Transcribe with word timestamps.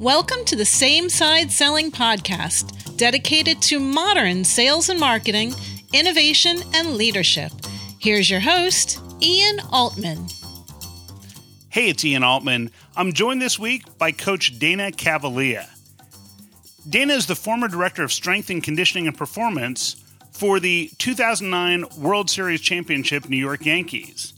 Welcome 0.00 0.44
to 0.44 0.56
the 0.56 0.66
Same 0.66 1.08
Side 1.08 1.50
Selling 1.50 1.90
Podcast, 1.90 2.98
dedicated 2.98 3.62
to 3.62 3.80
modern 3.80 4.44
sales 4.44 4.90
and 4.90 5.00
marketing, 5.00 5.54
innovation, 5.94 6.58
and 6.74 6.96
leadership. 6.96 7.50
Here's 7.98 8.28
your 8.28 8.40
host, 8.40 9.00
Ian 9.22 9.58
Altman. 9.72 10.26
Hey, 11.70 11.88
it's 11.88 12.04
Ian 12.04 12.24
Altman. 12.24 12.72
I'm 12.94 13.14
joined 13.14 13.40
this 13.40 13.58
week 13.58 13.84
by 13.96 14.12
Coach 14.12 14.58
Dana 14.58 14.92
Cavalea. 14.92 15.66
Dana 16.86 17.14
is 17.14 17.24
the 17.24 17.34
former 17.34 17.66
Director 17.66 18.02
of 18.02 18.12
Strength 18.12 18.50
and 18.50 18.62
Conditioning 18.62 19.06
and 19.06 19.16
Performance 19.16 19.96
for 20.30 20.60
the 20.60 20.90
2009 20.98 21.86
World 22.02 22.28
Series 22.28 22.60
Championship 22.60 23.30
New 23.30 23.38
York 23.38 23.64
Yankees. 23.64 24.34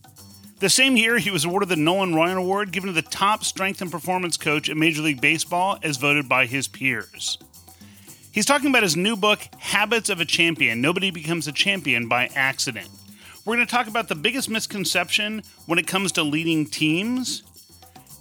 The 0.61 0.69
same 0.69 0.97
year, 0.97 1.19
he 1.19 1.31
was 1.31 1.45
awarded 1.45 1.69
the 1.69 1.77
Nolan 1.77 2.17
Ryan 2.17 2.39
Award, 2.39 2.73
given 2.73 2.89
to 2.89 2.93
the 2.93 3.01
top 3.01 3.45
strength 3.45 3.81
and 3.81 3.93
performance 3.93 4.37
coach 4.37 4.69
in 4.69 4.77
Major 4.77 5.03
League 5.03 5.21
Baseball 5.21 5.79
as 5.85 5.99
voted 5.99 6.29
by 6.29 6.47
his 6.47 6.67
peers. 6.67 7.39
He's 8.33 8.45
talking 8.45 8.69
about 8.69 8.83
his 8.83 8.97
new 8.97 9.15
book, 9.15 9.41
Habits 9.59 10.11
of 10.11 10.21
a 10.21 10.25
Champion 10.25 10.81
Nobody 10.81 11.13
Becomes 11.13 11.47
a 11.47 11.53
Champion 11.53 12.09
by 12.09 12.29
Accident. 12.35 12.89
We're 13.45 13.55
going 13.55 13.67
to 13.69 13.71
talk 13.71 13.87
about 13.87 14.09
the 14.09 14.17
biggest 14.17 14.51
misconception 14.51 15.43
when 15.67 15.79
it 15.79 15.87
comes 15.87 16.11
to 16.13 16.25
leading 16.25 16.67
teams, 16.67 17.45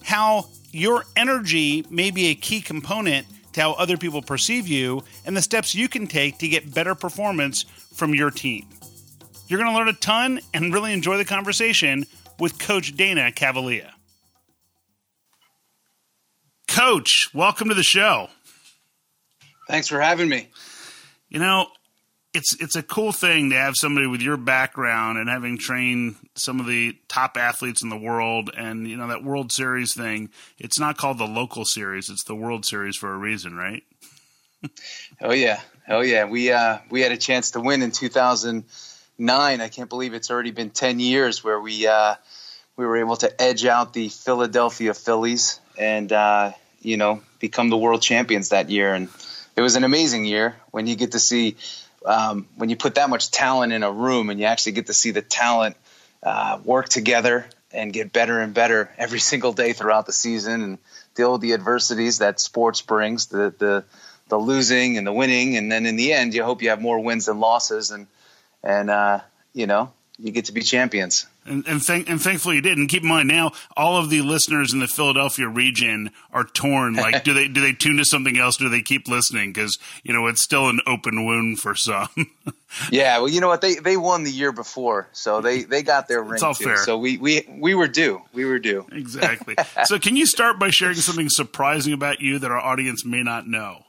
how 0.04 0.46
your 0.72 1.06
energy 1.16 1.86
may 1.90 2.12
be 2.12 2.28
a 2.28 2.36
key 2.36 2.62
component 2.62 3.26
to 3.54 3.62
how 3.62 3.74
other 3.74 3.98
people 3.98 4.22
perceive 4.22 4.68
you, 4.68 5.04
and 5.26 5.36
the 5.36 5.42
steps 5.42 5.74
you 5.74 5.90
can 5.90 6.06
take 6.06 6.38
to 6.38 6.48
get 6.48 6.72
better 6.72 6.94
performance 6.94 7.64
from 7.96 8.14
your 8.14 8.30
team. 8.30 8.68
You're 9.48 9.60
going 9.60 9.72
to 9.72 9.78
learn 9.78 9.88
a 9.88 9.94
ton 9.94 10.40
and 10.54 10.74
really 10.74 10.94
enjoy 10.94 11.18
the 11.18 11.26
conversation 11.26 12.06
with 12.40 12.60
Coach 12.60 12.96
Dana 12.96 13.32
Cavalea. 13.32 13.94
Coach, 16.68 17.30
welcome 17.34 17.70
to 17.70 17.76
the 17.76 17.84
show. 17.84 18.30
Thanks 19.68 19.88
for 19.88 20.00
having 20.00 20.30
me. 20.30 20.50
You 21.30 21.40
know, 21.40 21.68
it's 22.34 22.56
it's 22.62 22.76
a 22.76 22.84
cool 22.84 23.12
thing 23.12 23.50
to 23.50 23.56
have 23.56 23.74
somebody 23.76 24.06
with 24.06 24.22
your 24.22 24.38
background 24.38 25.18
and 25.18 25.30
having 25.30 25.58
trained 25.58 26.16
some 26.36 26.60
of 26.60 26.68
the 26.68 26.96
top 27.08 27.36
athletes 27.36 27.82
in 27.82 27.90
the 27.90 27.98
world 27.98 28.52
and 28.56 28.88
you 28.88 28.96
know 28.96 29.08
that 29.08 29.24
World 29.24 29.52
Series 29.52 29.94
thing. 29.94 30.30
It's 30.58 30.80
not 30.80 30.98
called 30.98 31.18
the 31.18 31.26
local 31.26 31.66
series; 31.66 32.10
it's 32.10 32.24
the 32.26 32.36
World 32.36 32.66
Series 32.66 32.96
for 32.96 33.14
a 33.14 33.18
reason, 33.18 33.56
right? 33.56 33.84
oh 35.22 35.34
yeah, 35.34 35.60
oh 35.90 36.02
yeah. 36.02 36.26
We 36.26 36.52
uh, 36.52 36.80
we 36.90 37.02
had 37.02 37.12
a 37.12 37.18
chance 37.18 37.52
to 37.52 37.60
win 37.60 37.82
in 37.82 37.92
2009. 39.18 39.62
I 39.62 39.68
can't 39.70 39.90
believe 39.90 40.14
it's 40.14 40.30
already 40.30 40.52
been 40.52 40.70
10 40.70 41.00
years 41.00 41.44
where 41.44 41.60
we 41.60 41.88
uh, 41.88 42.16
we 42.76 42.86
were 42.86 42.98
able 42.98 43.16
to 43.18 43.42
edge 43.42 43.66
out 43.66 43.94
the 43.94 44.10
Philadelphia 44.10 44.94
Phillies 44.94 45.60
and 45.78 46.12
uh, 46.12 46.52
you 46.82 46.98
know 46.98 47.22
become 47.40 47.70
the 47.70 47.78
world 47.78 48.02
champions 48.02 48.50
that 48.50 48.70
year. 48.70 48.94
And 48.94 49.10
it 49.56 49.62
was 49.62 49.76
an 49.76 49.84
amazing 49.84 50.26
year 50.26 50.56
when 50.72 50.86
you 50.86 50.96
get 50.96 51.14
to 51.14 51.20
see 51.20 51.56
um, 52.06 52.48
when 52.56 52.70
you 52.70 52.76
put 52.76 52.96
that 52.96 53.10
much 53.10 53.32
talent 53.32 53.74
in 53.74 53.84
a 53.84 53.92
room 53.92 54.30
and 54.30 54.40
you 54.40 54.46
actually 54.46 54.74
get 54.74 54.86
to 54.88 54.94
see 54.94 55.12
the 55.12 55.24
talent 55.24 55.76
uh, 56.22 56.60
work 56.64 56.88
together 56.88 57.48
and 57.72 57.92
get 57.92 58.14
better 58.14 58.40
and 58.40 58.54
better 58.54 58.92
every 58.98 59.20
single 59.32 59.52
day 59.52 59.74
throughout 59.74 60.06
the 60.06 60.14
season 60.14 60.62
and 60.62 60.78
deal 61.16 61.34
with 61.34 61.42
the 61.42 61.54
adversities 61.54 62.20
that 62.20 62.40
sports 62.40 62.82
brings 62.82 63.28
the 63.28 63.54
the 63.58 63.84
the 64.30 64.38
losing 64.38 64.98
and 64.98 65.08
the 65.08 65.14
winning 65.14 65.56
and 65.58 65.72
then 65.72 65.86
in 65.86 65.96
the 65.96 66.14
end 66.14 66.34
you 66.36 66.44
hope 66.44 66.62
you 66.62 66.70
have 66.70 66.82
more 66.82 67.00
wins 67.00 67.26
than 67.26 67.40
losses 67.40 67.92
and 67.92 68.06
and 68.64 68.90
uh, 68.90 69.20
you 69.54 69.68
know 69.68 69.92
you 70.18 70.32
get 70.32 70.46
to 70.46 70.52
be 70.52 70.62
champions 70.62 71.28
and 71.48 71.68
and, 71.68 71.82
thank, 71.82 72.10
and 72.10 72.22
thankfully 72.22 72.58
you 72.58 72.62
did. 72.62 72.78
And 72.78 72.90
keep 72.90 73.04
in 73.04 73.10
mind 73.10 73.28
now, 73.28 73.52
all 73.76 73.98
of 73.98 74.10
the 74.10 74.22
listeners 74.22 74.74
in 74.74 74.80
the 74.80 74.88
Philadelphia 74.88 75.48
region 75.48 76.12
are 76.32 76.44
torn. 76.44 76.96
Like, 77.08 77.24
do 77.24 77.34
they 77.34 77.48
do 77.48 77.62
they 77.62 77.74
tune 77.74 77.98
to 77.98 78.06
something 78.06 78.38
else? 78.38 78.58
do 78.58 78.70
they 78.70 78.82
keep 78.82 79.08
listening? 79.08 79.54
Because 79.54 79.78
you 80.04 80.14
know 80.14 80.28
it's 80.28 80.42
still 80.42 80.68
an 80.68 80.80
open 80.88 81.26
wound 81.26 81.60
for 81.60 81.74
some. 81.76 82.10
yeah, 82.92 83.20
well, 83.20 83.30
you 83.30 83.40
know 83.40 83.48
what 83.48 83.62
they 83.62 83.76
they 83.76 83.96
won 83.96 84.24
the 84.24 84.32
year 84.32 84.52
before, 84.52 85.08
so 85.14 85.40
they 85.40 85.64
they 85.64 85.84
got 85.84 86.08
their 86.08 86.22
ring. 86.22 86.34
It's 86.34 86.44
all 86.44 86.56
too. 86.56 86.66
fair. 86.66 86.78
So 86.78 86.98
we 86.98 87.18
we 87.18 87.48
we 87.48 87.76
were 87.76 87.88
due. 87.88 88.22
We 88.34 88.46
were 88.46 88.60
due. 88.60 88.86
Exactly. 88.98 89.56
so 89.86 90.00
can 90.00 90.16
you 90.18 90.26
start 90.26 90.60
by 90.60 90.70
sharing 90.70 90.96
something 90.96 91.30
surprising 91.30 91.94
about 91.94 92.20
you 92.20 92.40
that 92.40 92.52
our 92.52 92.60
audience 92.60 93.06
may 93.06 93.22
not 93.24 93.48
know? 93.48 93.84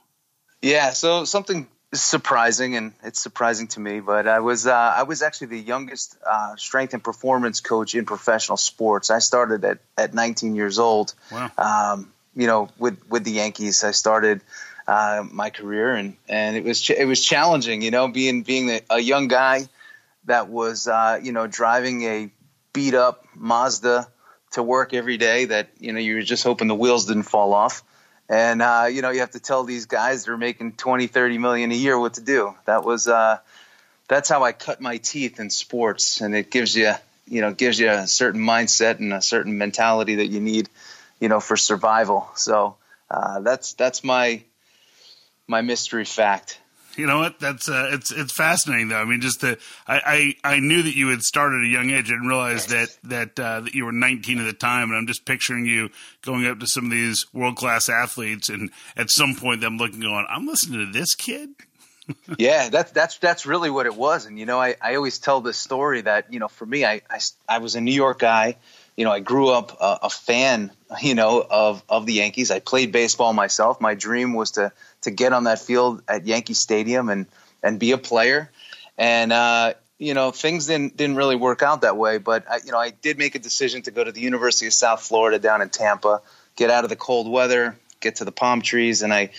Yeah. 0.61 0.91
So 0.91 1.25
something 1.25 1.67
surprising, 1.93 2.75
and 2.75 2.93
it's 3.03 3.19
surprising 3.19 3.67
to 3.69 3.79
me. 3.79 3.99
But 3.99 4.27
I 4.27 4.39
was 4.39 4.67
uh, 4.67 4.73
I 4.73 5.03
was 5.03 5.21
actually 5.21 5.47
the 5.47 5.59
youngest 5.59 6.17
uh, 6.25 6.55
strength 6.55 6.93
and 6.93 7.03
performance 7.03 7.61
coach 7.61 7.95
in 7.95 8.05
professional 8.05 8.57
sports. 8.57 9.09
I 9.09 9.19
started 9.19 9.63
at, 9.65 9.79
at 9.97 10.13
19 10.13 10.55
years 10.55 10.79
old. 10.79 11.13
Wow. 11.31 11.51
Um, 11.57 12.13
you 12.35 12.47
know, 12.47 12.69
with 12.77 13.09
with 13.09 13.23
the 13.23 13.31
Yankees, 13.31 13.83
I 13.83 13.91
started 13.91 14.41
uh, 14.87 15.23
my 15.29 15.49
career, 15.49 15.93
and 15.93 16.15
and 16.27 16.55
it 16.55 16.63
was 16.63 16.81
ch- 16.81 16.91
it 16.91 17.05
was 17.05 17.23
challenging. 17.23 17.81
You 17.81 17.91
know, 17.91 18.07
being 18.07 18.43
being 18.43 18.69
a, 18.69 18.81
a 18.89 18.99
young 18.99 19.27
guy 19.27 19.67
that 20.25 20.47
was 20.49 20.87
uh, 20.87 21.19
you 21.21 21.31
know 21.31 21.47
driving 21.47 22.03
a 22.03 22.31
beat 22.71 22.93
up 22.93 23.25
Mazda 23.35 24.07
to 24.51 24.63
work 24.63 24.93
every 24.93 25.17
day. 25.17 25.45
That 25.45 25.69
you 25.79 25.91
know 25.91 25.99
you 25.99 26.15
were 26.15 26.21
just 26.21 26.43
hoping 26.43 26.67
the 26.67 26.75
wheels 26.75 27.05
didn't 27.05 27.23
fall 27.23 27.53
off 27.53 27.83
and 28.29 28.61
uh, 28.61 28.87
you 28.89 29.01
know 29.01 29.09
you 29.09 29.21
have 29.21 29.31
to 29.31 29.39
tell 29.39 29.63
these 29.63 29.87
guys 29.87 30.23
that 30.23 30.31
are 30.31 30.37
making 30.37 30.73
20 30.73 31.07
30 31.07 31.37
million 31.39 31.71
a 31.71 31.75
year 31.75 31.99
what 31.99 32.13
to 32.13 32.21
do. 32.21 32.55
That 32.65 32.85
was 32.85 33.07
uh, 33.07 33.39
that's 34.07 34.29
how 34.29 34.43
i 34.43 34.51
cut 34.51 34.79
my 34.79 34.97
teeth 34.97 35.39
in 35.39 35.49
sports. 35.49 36.21
And 36.21 36.35
it 36.35 36.51
gives 36.51 36.75
you 36.75 36.93
you 37.27 37.41
know 37.41 37.51
gives 37.53 37.79
you 37.79 37.89
a 37.89 38.07
certain 38.07 38.41
mindset 38.41 38.99
and 38.99 39.13
a 39.13 39.21
certain 39.21 39.57
mentality 39.57 40.15
that 40.15 40.27
you 40.27 40.39
need 40.39 40.69
you 41.19 41.27
know 41.27 41.39
for 41.39 41.57
survival. 41.57 42.29
So 42.35 42.75
uh, 43.09 43.39
that's 43.41 43.73
that's 43.73 44.03
my 44.03 44.43
my 45.47 45.61
mystery 45.61 46.05
fact 46.05 46.59
you 46.99 47.07
know 47.07 47.19
what? 47.19 47.39
That's 47.39 47.69
uh, 47.69 47.89
it's 47.93 48.11
it's 48.11 48.33
fascinating 48.33 48.89
though. 48.89 49.01
I 49.01 49.05
mean, 49.05 49.21
just 49.21 49.41
to 49.41 49.57
I, 49.87 50.35
I, 50.43 50.55
I 50.55 50.59
knew 50.59 50.83
that 50.83 50.95
you 50.95 51.07
had 51.09 51.21
started 51.21 51.61
at 51.61 51.67
a 51.67 51.69
young 51.69 51.89
age. 51.89 52.07
I 52.07 52.13
didn't 52.13 52.27
realize 52.27 52.67
that 52.67 52.95
that 53.05 53.39
uh, 53.39 53.61
that 53.61 53.73
you 53.73 53.85
were 53.85 53.91
19 53.91 54.39
at 54.39 54.45
the 54.45 54.53
time, 54.53 54.89
and 54.89 54.97
I'm 54.97 55.07
just 55.07 55.25
picturing 55.25 55.65
you 55.65 55.89
going 56.21 56.45
up 56.45 56.59
to 56.59 56.67
some 56.67 56.85
of 56.85 56.91
these 56.91 57.25
world 57.33 57.55
class 57.55 57.89
athletes, 57.89 58.49
and 58.49 58.69
at 58.97 59.09
some 59.09 59.35
point 59.35 59.61
them 59.61 59.77
looking, 59.77 60.01
going, 60.01 60.25
"I'm 60.29 60.45
listening 60.45 60.85
to 60.85 60.91
this 60.91 61.15
kid." 61.15 61.49
yeah, 62.37 62.69
that's 62.69 62.91
that's 62.91 63.17
that's 63.17 63.45
really 63.45 63.69
what 63.69 63.85
it 63.85 63.95
was. 63.95 64.25
And 64.25 64.37
you 64.37 64.45
know, 64.45 64.59
I, 64.59 64.75
I 64.81 64.95
always 64.95 65.19
tell 65.19 65.41
this 65.41 65.57
story 65.57 66.01
that 66.01 66.31
you 66.33 66.39
know, 66.39 66.47
for 66.47 66.65
me, 66.65 66.85
I, 66.85 67.01
I, 67.09 67.19
I 67.47 67.57
was 67.59 67.75
a 67.75 67.81
New 67.81 67.93
York 67.93 68.19
guy. 68.19 68.57
You 68.99 69.05
know, 69.05 69.13
I 69.13 69.21
grew 69.21 69.47
up 69.47 69.77
a, 69.79 69.99
a 70.03 70.09
fan, 70.09 70.71
you 71.01 71.15
know, 71.15 71.45
of 71.49 71.81
of 71.87 72.05
the 72.05 72.11
Yankees. 72.11 72.51
I 72.51 72.59
played 72.59 72.91
baseball 72.91 73.31
myself. 73.31 73.79
My 73.79 73.95
dream 73.95 74.33
was 74.33 74.51
to 74.51 74.73
to 75.03 75.11
get 75.11 75.31
on 75.31 75.45
that 75.45 75.59
field 75.59 76.03
at 76.05 76.27
Yankee 76.27 76.53
Stadium 76.53 77.07
and 77.07 77.25
and 77.63 77.79
be 77.79 77.93
a 77.93 77.97
player. 77.97 78.51
And 78.97 79.31
uh, 79.31 79.75
you 79.99 80.13
know, 80.13 80.31
things 80.31 80.67
didn't 80.67 80.97
didn't 80.97 81.15
really 81.15 81.37
work 81.37 81.63
out 81.63 81.83
that 81.83 81.95
way. 81.95 82.17
But 82.17 82.43
I, 82.51 82.57
you 82.65 82.73
know, 82.73 82.77
I 82.77 82.89
did 82.89 83.17
make 83.17 83.35
a 83.35 83.39
decision 83.39 83.83
to 83.83 83.91
go 83.91 84.03
to 84.03 84.11
the 84.11 84.19
University 84.19 84.67
of 84.67 84.73
South 84.73 85.01
Florida 85.01 85.39
down 85.39 85.61
in 85.61 85.69
Tampa, 85.69 86.21
get 86.57 86.69
out 86.69 86.83
of 86.83 86.89
the 86.89 86.97
cold 86.97 87.31
weather, 87.31 87.77
get 88.01 88.17
to 88.17 88.25
the 88.25 88.33
palm 88.33 88.61
trees, 88.61 89.01
and 89.01 89.13
I. 89.13 89.29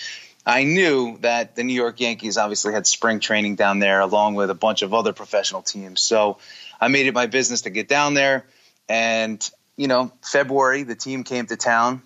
I 0.46 0.64
knew 0.64 1.18
that 1.18 1.54
the 1.54 1.64
New 1.64 1.74
York 1.74 2.00
Yankees 2.00 2.38
obviously 2.38 2.72
had 2.72 2.86
spring 2.86 3.20
training 3.20 3.56
down 3.56 3.78
there 3.78 4.00
along 4.00 4.36
with 4.36 4.48
a 4.48 4.54
bunch 4.54 4.80
of 4.80 4.94
other 4.94 5.12
professional 5.12 5.60
teams. 5.60 6.00
So 6.00 6.38
I 6.80 6.88
made 6.88 7.06
it 7.06 7.12
my 7.12 7.26
business 7.26 7.60
to 7.62 7.70
get 7.70 7.88
down 7.88 8.14
there. 8.14 8.46
And, 8.90 9.50
you 9.76 9.88
know, 9.88 10.12
February, 10.22 10.82
the 10.82 10.94
team 10.94 11.24
came 11.24 11.46
to 11.46 11.56
town. 11.56 12.02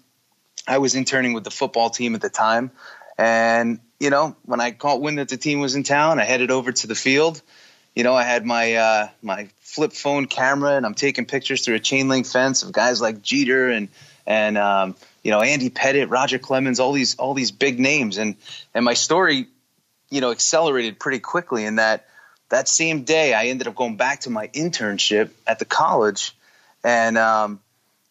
I 0.68 0.78
was 0.78 0.94
interning 0.94 1.32
with 1.32 1.42
the 1.42 1.50
football 1.50 1.90
team 1.90 2.14
at 2.14 2.20
the 2.20 2.30
time. 2.30 2.70
And 3.18 3.80
you 4.00 4.10
know, 4.10 4.36
when 4.44 4.60
I 4.60 4.70
caught 4.72 5.00
wind 5.00 5.18
that 5.18 5.28
the 5.30 5.36
team 5.36 5.60
was 5.60 5.74
in 5.74 5.82
town, 5.82 6.20
I 6.20 6.24
headed 6.24 6.50
over 6.50 6.72
to 6.72 6.86
the 6.86 6.94
field. 6.94 7.40
You 7.94 8.02
know, 8.02 8.14
I 8.14 8.24
had 8.24 8.44
my 8.44 8.74
uh, 8.74 9.08
my 9.22 9.48
flip 9.60 9.92
phone 9.92 10.26
camera, 10.26 10.76
and 10.76 10.84
I'm 10.84 10.94
taking 10.94 11.26
pictures 11.26 11.64
through 11.64 11.76
a 11.76 11.80
chain 11.80 12.08
link 12.08 12.26
fence 12.26 12.62
of 12.62 12.72
guys 12.72 13.00
like 13.00 13.22
Jeter 13.22 13.70
and 13.70 13.88
and 14.26 14.58
um, 14.58 14.96
you 15.22 15.30
know 15.30 15.40
Andy 15.40 15.70
Pettitte, 15.70 16.10
Roger 16.10 16.38
Clemens, 16.38 16.80
all 16.80 16.92
these 16.92 17.16
all 17.16 17.34
these 17.34 17.52
big 17.52 17.78
names, 17.78 18.18
and 18.18 18.36
and 18.74 18.84
my 18.84 18.94
story, 18.94 19.46
you 20.10 20.20
know, 20.20 20.32
accelerated 20.32 20.98
pretty 20.98 21.20
quickly 21.20 21.64
in 21.64 21.76
that 21.76 22.06
that 22.48 22.68
same 22.68 23.04
day 23.04 23.32
I 23.32 23.46
ended 23.46 23.68
up 23.68 23.74
going 23.74 23.96
back 23.96 24.20
to 24.20 24.30
my 24.30 24.48
internship 24.48 25.30
at 25.46 25.60
the 25.60 25.64
college, 25.64 26.36
and 26.84 27.18
um, 27.18 27.60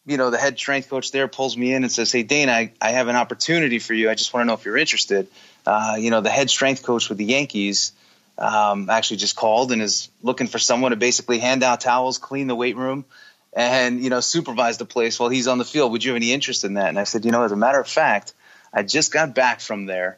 you 0.06 0.18
know, 0.18 0.30
the 0.30 0.38
head 0.38 0.58
strength 0.58 0.90
coach 0.90 1.12
there 1.12 1.28
pulls 1.28 1.56
me 1.56 1.74
in 1.74 1.84
and 1.84 1.92
says, 1.92 2.12
Hey, 2.12 2.24
Dana, 2.24 2.52
I, 2.52 2.72
I 2.82 2.92
have 2.92 3.08
an 3.08 3.16
opportunity 3.16 3.80
for 3.80 3.94
you. 3.94 4.10
I 4.10 4.16
just 4.16 4.34
want 4.34 4.44
to 4.44 4.48
know 4.48 4.54
if 4.54 4.66
you're 4.66 4.78
interested. 4.78 5.28
Uh, 5.66 5.96
you 5.98 6.12
know, 6.12 6.22
the 6.22 6.30
head 6.30 6.50
strength 6.50 6.84
coach 6.84 7.08
with 7.08 7.18
the 7.18 7.26
Yankees 7.26 7.94
um, 8.38 8.90
actually 8.90 9.18
just 9.18 9.36
called 9.36 9.72
and 9.72 9.82
is 9.82 10.10
looking 10.22 10.48
for 10.48 10.60
someone 10.60 10.92
to 10.92 10.98
basically 10.98 11.40
hand 11.40 11.64
out 11.64 11.80
towels, 11.80 12.18
clean 12.18 12.48
the 12.48 12.56
weight 12.56 12.76
room, 12.76 13.06
and, 13.54 14.04
you 14.04 14.10
know, 14.10 14.20
supervise 14.20 14.78
the 14.78 14.86
place 14.86 15.20
while 15.20 15.30
he's 15.30 15.48
on 15.48 15.58
the 15.58 15.66
field. 15.66 15.92
Would 15.92 16.04
you 16.04 16.12
have 16.12 16.18
any 16.18 16.34
interest 16.34 16.66
in 16.66 16.74
that? 16.74 16.90
And 16.90 17.00
I 17.00 17.06
said, 17.06 17.24
You 17.24 17.32
know, 17.32 17.44
as 17.44 17.52
a 17.54 17.56
matter 17.56 17.80
of 17.80 17.88
fact, 17.88 18.34
I 18.74 18.84
just 18.84 19.14
got 19.14 19.34
back 19.34 19.62
from 19.62 19.86
there 19.86 20.18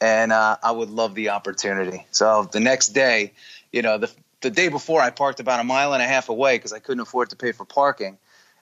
and 0.00 0.30
uh, 0.30 0.56
I 0.62 0.70
would 0.70 0.90
love 0.90 1.14
the 1.14 1.30
opportunity. 1.30 2.06
So 2.10 2.48
the 2.52 2.60
next 2.60 2.88
day, 2.88 3.32
you 3.72 3.82
know, 3.82 3.98
the, 3.98 4.10
the 4.40 4.50
day 4.50 4.68
before, 4.68 5.00
I 5.00 5.10
parked 5.10 5.40
about 5.40 5.60
a 5.60 5.64
mile 5.64 5.94
and 5.94 6.02
a 6.02 6.06
half 6.06 6.28
away 6.28 6.56
because 6.56 6.72
I 6.72 6.78
couldn't 6.78 7.00
afford 7.00 7.30
to 7.30 7.36
pay 7.36 7.52
for 7.52 7.64
parking 7.64 8.18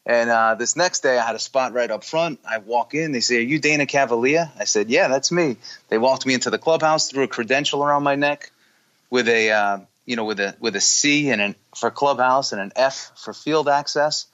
And 0.06 0.31
uh, 0.31 0.55
this 0.55 0.76
next 0.76 1.03
day, 1.03 1.19
I 1.19 1.26
had 1.26 1.35
a 1.35 1.38
spot 1.38 1.73
right 1.73 1.91
up 1.91 2.05
front. 2.05 2.41
I 2.49 2.59
walk 2.59 2.94
in. 2.94 3.12
They 3.12 3.21
say, 3.21 3.38
"Are 3.38 3.41
you 3.41 3.59
Dana 3.59 3.87
Cavalea?" 3.87 4.53
I 4.59 4.65
said, 4.65 4.91
"Yeah, 4.91 5.09
that's 5.09 5.32
me." 5.32 5.56
They 5.88 5.99
walked 5.99 6.26
me 6.26 6.35
into 6.35 6.50
the 6.50 6.59
clubhouse, 6.59 7.11
threw 7.11 7.25
a 7.25 7.29
credential 7.29 7.82
around 7.82 8.03
my 8.03 8.15
neck, 8.15 8.50
with 9.11 9.29
a 9.29 9.50
uh, 9.50 9.79
you 10.05 10.17
know 10.17 10.25
with 10.25 10.41
a 10.41 10.56
with 10.61 10.76
a 10.76 10.81
C 10.81 11.31
and 11.31 11.41
an 11.41 11.55
for 11.75 11.91
clubhouse 11.91 12.53
and 12.53 12.61
an 12.61 12.73
F 12.77 13.12
for 13.17 13.32
field 13.32 13.69
access. 13.69 14.27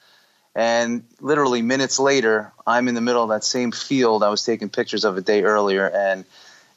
And 0.55 1.05
literally 1.21 1.63
minutes 1.63 2.01
later, 2.01 2.53
I'm 2.67 2.89
in 2.89 2.97
the 2.97 3.01
middle 3.01 3.23
of 3.23 3.29
that 3.31 3.45
same 3.45 3.71
field 3.71 4.25
I 4.25 4.31
was 4.31 4.45
taking 4.45 4.69
pictures 4.69 5.05
of 5.05 5.17
a 5.17 5.21
day 5.21 5.43
earlier, 5.45 5.87
and 5.87 6.25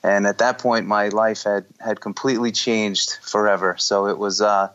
and 0.04 0.28
at 0.28 0.40
that 0.40 0.60
point, 0.60 0.86
my 0.86 1.08
life 1.10 1.44
had 1.44 1.66
had 1.80 2.02
completely 2.02 2.52
changed 2.52 3.18
forever. 3.22 3.76
So 3.78 4.08
it 4.08 4.18
was 4.18 4.42
uh, 4.42 4.70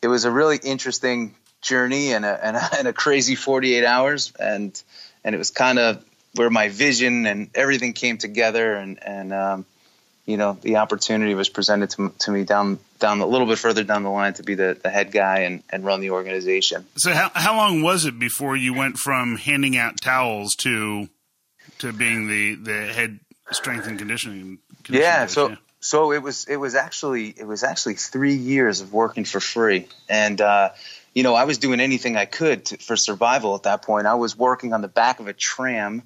it 0.00 0.08
was 0.08 0.24
a 0.24 0.30
really 0.30 0.56
interesting 0.56 1.34
journey 1.60 2.12
and 2.12 2.24
a, 2.24 2.46
and 2.46 2.56
a, 2.56 2.68
and 2.78 2.88
a 2.88 2.92
crazy 2.92 3.34
48 3.34 3.84
hours, 3.84 4.32
and 4.38 4.80
and 5.22 5.34
it 5.34 5.38
was 5.38 5.50
kind 5.50 5.78
of 5.78 6.04
where 6.34 6.50
my 6.50 6.68
vision 6.68 7.26
and 7.26 7.50
everything 7.54 7.92
came 7.92 8.16
together, 8.16 8.74
and 8.74 9.02
and 9.02 9.32
um, 9.34 9.66
you 10.24 10.38
know 10.38 10.56
the 10.62 10.76
opportunity 10.76 11.34
was 11.34 11.50
presented 11.50 11.90
to, 11.90 12.12
to 12.20 12.30
me 12.30 12.44
down 12.44 12.78
down 13.00 13.20
a 13.20 13.26
little 13.26 13.46
bit 13.46 13.58
further 13.58 13.84
down 13.84 14.02
the 14.02 14.10
line 14.10 14.32
to 14.34 14.42
be 14.42 14.54
the, 14.54 14.78
the 14.82 14.90
head 14.90 15.12
guy 15.12 15.40
and, 15.40 15.62
and 15.70 15.84
run 15.84 16.00
the 16.00 16.10
organization. 16.10 16.86
So 16.96 17.12
how 17.12 17.30
how 17.34 17.56
long 17.56 17.82
was 17.82 18.06
it 18.06 18.18
before 18.18 18.56
you 18.56 18.72
went 18.72 18.96
from 18.96 19.36
handing 19.36 19.76
out 19.76 20.00
towels 20.00 20.54
to 20.56 21.08
to 21.80 21.92
being 21.92 22.28
the 22.28 22.54
the 22.54 22.92
head 22.92 23.20
strength 23.52 23.86
and 23.86 23.98
conditioning? 23.98 24.58
conditioning 24.84 25.02
yeah, 25.02 25.20
coach? 25.22 25.30
so 25.30 25.56
so 25.80 26.12
it 26.12 26.22
was 26.22 26.46
it 26.46 26.56
was 26.56 26.74
actually 26.74 27.28
it 27.28 27.46
was 27.46 27.62
actually 27.62 27.94
three 27.94 28.34
years 28.34 28.80
of 28.80 28.92
working 28.92 29.24
for 29.24 29.40
free, 29.40 29.86
and 30.08 30.40
uh, 30.40 30.70
you 31.14 31.22
know 31.22 31.34
I 31.34 31.44
was 31.44 31.58
doing 31.58 31.80
anything 31.80 32.16
I 32.16 32.24
could 32.24 32.66
to, 32.66 32.78
for 32.78 32.96
survival 32.96 33.54
at 33.54 33.64
that 33.64 33.82
point. 33.82 34.06
I 34.06 34.14
was 34.14 34.36
working 34.36 34.72
on 34.72 34.82
the 34.82 34.88
back 34.88 35.20
of 35.20 35.28
a 35.28 35.32
tram 35.32 36.02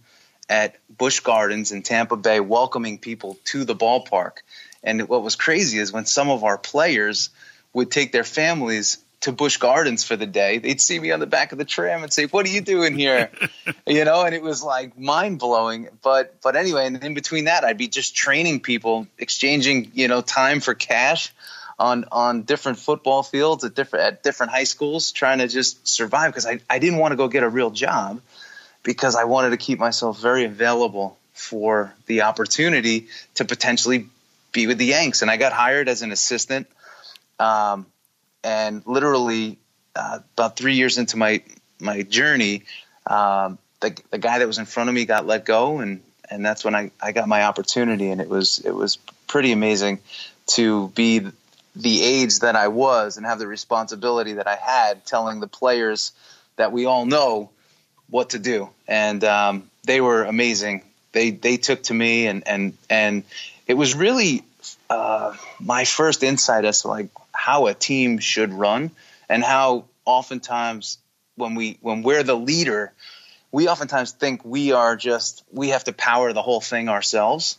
at 0.48 0.76
Busch 0.94 1.20
Gardens 1.20 1.72
in 1.72 1.82
Tampa 1.82 2.16
Bay, 2.16 2.40
welcoming 2.40 2.98
people 2.98 3.38
to 3.46 3.64
the 3.64 3.74
ballpark. 3.74 4.38
And 4.82 5.08
what 5.08 5.22
was 5.22 5.36
crazy 5.36 5.78
is 5.78 5.92
when 5.92 6.04
some 6.06 6.28
of 6.28 6.44
our 6.44 6.58
players 6.58 7.30
would 7.72 7.90
take 7.90 8.12
their 8.12 8.24
families 8.24 8.98
to 9.22 9.32
Busch 9.32 9.56
Gardens 9.56 10.04
for 10.04 10.16
the 10.16 10.26
day, 10.26 10.58
they'd 10.58 10.80
see 10.80 10.98
me 10.98 11.12
on 11.12 11.20
the 11.20 11.26
back 11.26 11.52
of 11.52 11.58
the 11.58 11.64
tram 11.64 12.02
and 12.02 12.12
say, 12.12 12.26
"What 12.26 12.44
are 12.46 12.50
you 12.50 12.60
doing 12.60 12.96
here?" 12.96 13.30
you 13.86 14.04
know, 14.04 14.22
and 14.22 14.34
it 14.34 14.42
was 14.42 14.62
like 14.62 14.98
mind 14.98 15.38
blowing. 15.38 15.88
But 16.02 16.40
but 16.42 16.56
anyway, 16.56 16.86
and 16.86 17.02
in 17.02 17.14
between 17.14 17.44
that, 17.44 17.64
I'd 17.64 17.78
be 17.78 17.88
just 17.88 18.14
training 18.14 18.60
people, 18.60 19.06
exchanging 19.18 19.92
you 19.94 20.08
know 20.08 20.20
time 20.20 20.60
for 20.60 20.74
cash 20.74 21.32
on 21.78 22.04
on 22.12 22.42
different 22.42 22.78
football 22.78 23.22
fields 23.22 23.64
at 23.64 23.74
different 23.74 24.06
at 24.06 24.22
different 24.22 24.52
high 24.52 24.64
schools, 24.64 25.12
trying 25.12 25.38
to 25.38 25.48
just 25.48 25.86
survive 25.86 26.32
because 26.32 26.46
I 26.46 26.60
I 26.68 26.78
didn't 26.78 26.98
want 26.98 27.12
to 27.12 27.16
go 27.16 27.28
get 27.28 27.42
a 27.42 27.48
real 27.48 27.70
job 27.70 28.20
because 28.82 29.14
I 29.14 29.24
wanted 29.24 29.50
to 29.50 29.56
keep 29.56 29.78
myself 29.78 30.20
very 30.20 30.44
available 30.44 31.16
for 31.32 31.94
the 32.06 32.22
opportunity 32.22 33.08
to 33.34 33.44
potentially 33.44 34.06
be 34.52 34.66
with 34.66 34.78
the 34.78 34.86
Yanks. 34.86 35.22
And 35.22 35.30
I 35.30 35.36
got 35.36 35.52
hired 35.52 35.88
as 35.88 36.02
an 36.02 36.12
assistant. 36.12 36.66
Um, 37.38 37.86
and 38.44 38.82
literally, 38.86 39.58
uh, 39.94 40.20
about 40.34 40.56
three 40.56 40.74
years 40.74 40.98
into 40.98 41.16
my 41.16 41.42
my 41.80 42.02
journey, 42.02 42.64
um, 43.06 43.58
the 43.80 43.96
the 44.10 44.18
guy 44.18 44.38
that 44.38 44.46
was 44.46 44.58
in 44.58 44.66
front 44.66 44.88
of 44.88 44.94
me 44.94 45.04
got 45.04 45.26
let 45.26 45.44
go, 45.44 45.78
and 45.78 46.00
and 46.30 46.44
that's 46.44 46.64
when 46.64 46.74
I, 46.74 46.90
I 47.00 47.12
got 47.12 47.28
my 47.28 47.44
opportunity, 47.44 48.10
and 48.10 48.20
it 48.20 48.28
was 48.28 48.58
it 48.60 48.74
was 48.74 48.96
pretty 49.26 49.52
amazing 49.52 49.98
to 50.46 50.88
be 50.88 51.20
the 51.74 52.02
age 52.02 52.40
that 52.40 52.56
I 52.56 52.68
was 52.68 53.16
and 53.16 53.24
have 53.26 53.38
the 53.38 53.46
responsibility 53.46 54.34
that 54.34 54.46
I 54.46 54.56
had, 54.56 55.06
telling 55.06 55.40
the 55.40 55.46
players 55.46 56.12
that 56.56 56.72
we 56.72 56.86
all 56.86 57.06
know 57.06 57.50
what 58.10 58.30
to 58.30 58.38
do, 58.38 58.68
and 58.86 59.22
um, 59.24 59.70
they 59.84 60.00
were 60.00 60.24
amazing. 60.24 60.84
They 61.12 61.30
they 61.30 61.56
took 61.56 61.84
to 61.84 61.94
me, 61.94 62.26
and 62.26 62.46
and 62.46 62.76
and 62.90 63.24
it 63.66 63.74
was 63.74 63.94
really 63.94 64.44
uh, 64.90 65.34
my 65.60 65.84
first 65.84 66.22
insight 66.22 66.64
as 66.64 66.84
like 66.84 67.08
how 67.42 67.66
a 67.66 67.74
team 67.74 68.18
should 68.18 68.52
run, 68.52 68.90
and 69.28 69.42
how 69.42 69.84
oftentimes 70.04 70.98
when 71.36 71.54
we 71.54 71.78
when 71.80 72.02
we're 72.02 72.22
the 72.22 72.36
leader, 72.36 72.92
we 73.50 73.68
oftentimes 73.68 74.12
think 74.12 74.44
we 74.44 74.72
are 74.72 74.96
just 74.96 75.42
we 75.52 75.70
have 75.70 75.84
to 75.84 75.92
power 75.92 76.32
the 76.32 76.42
whole 76.42 76.60
thing 76.60 76.88
ourselves, 76.88 77.58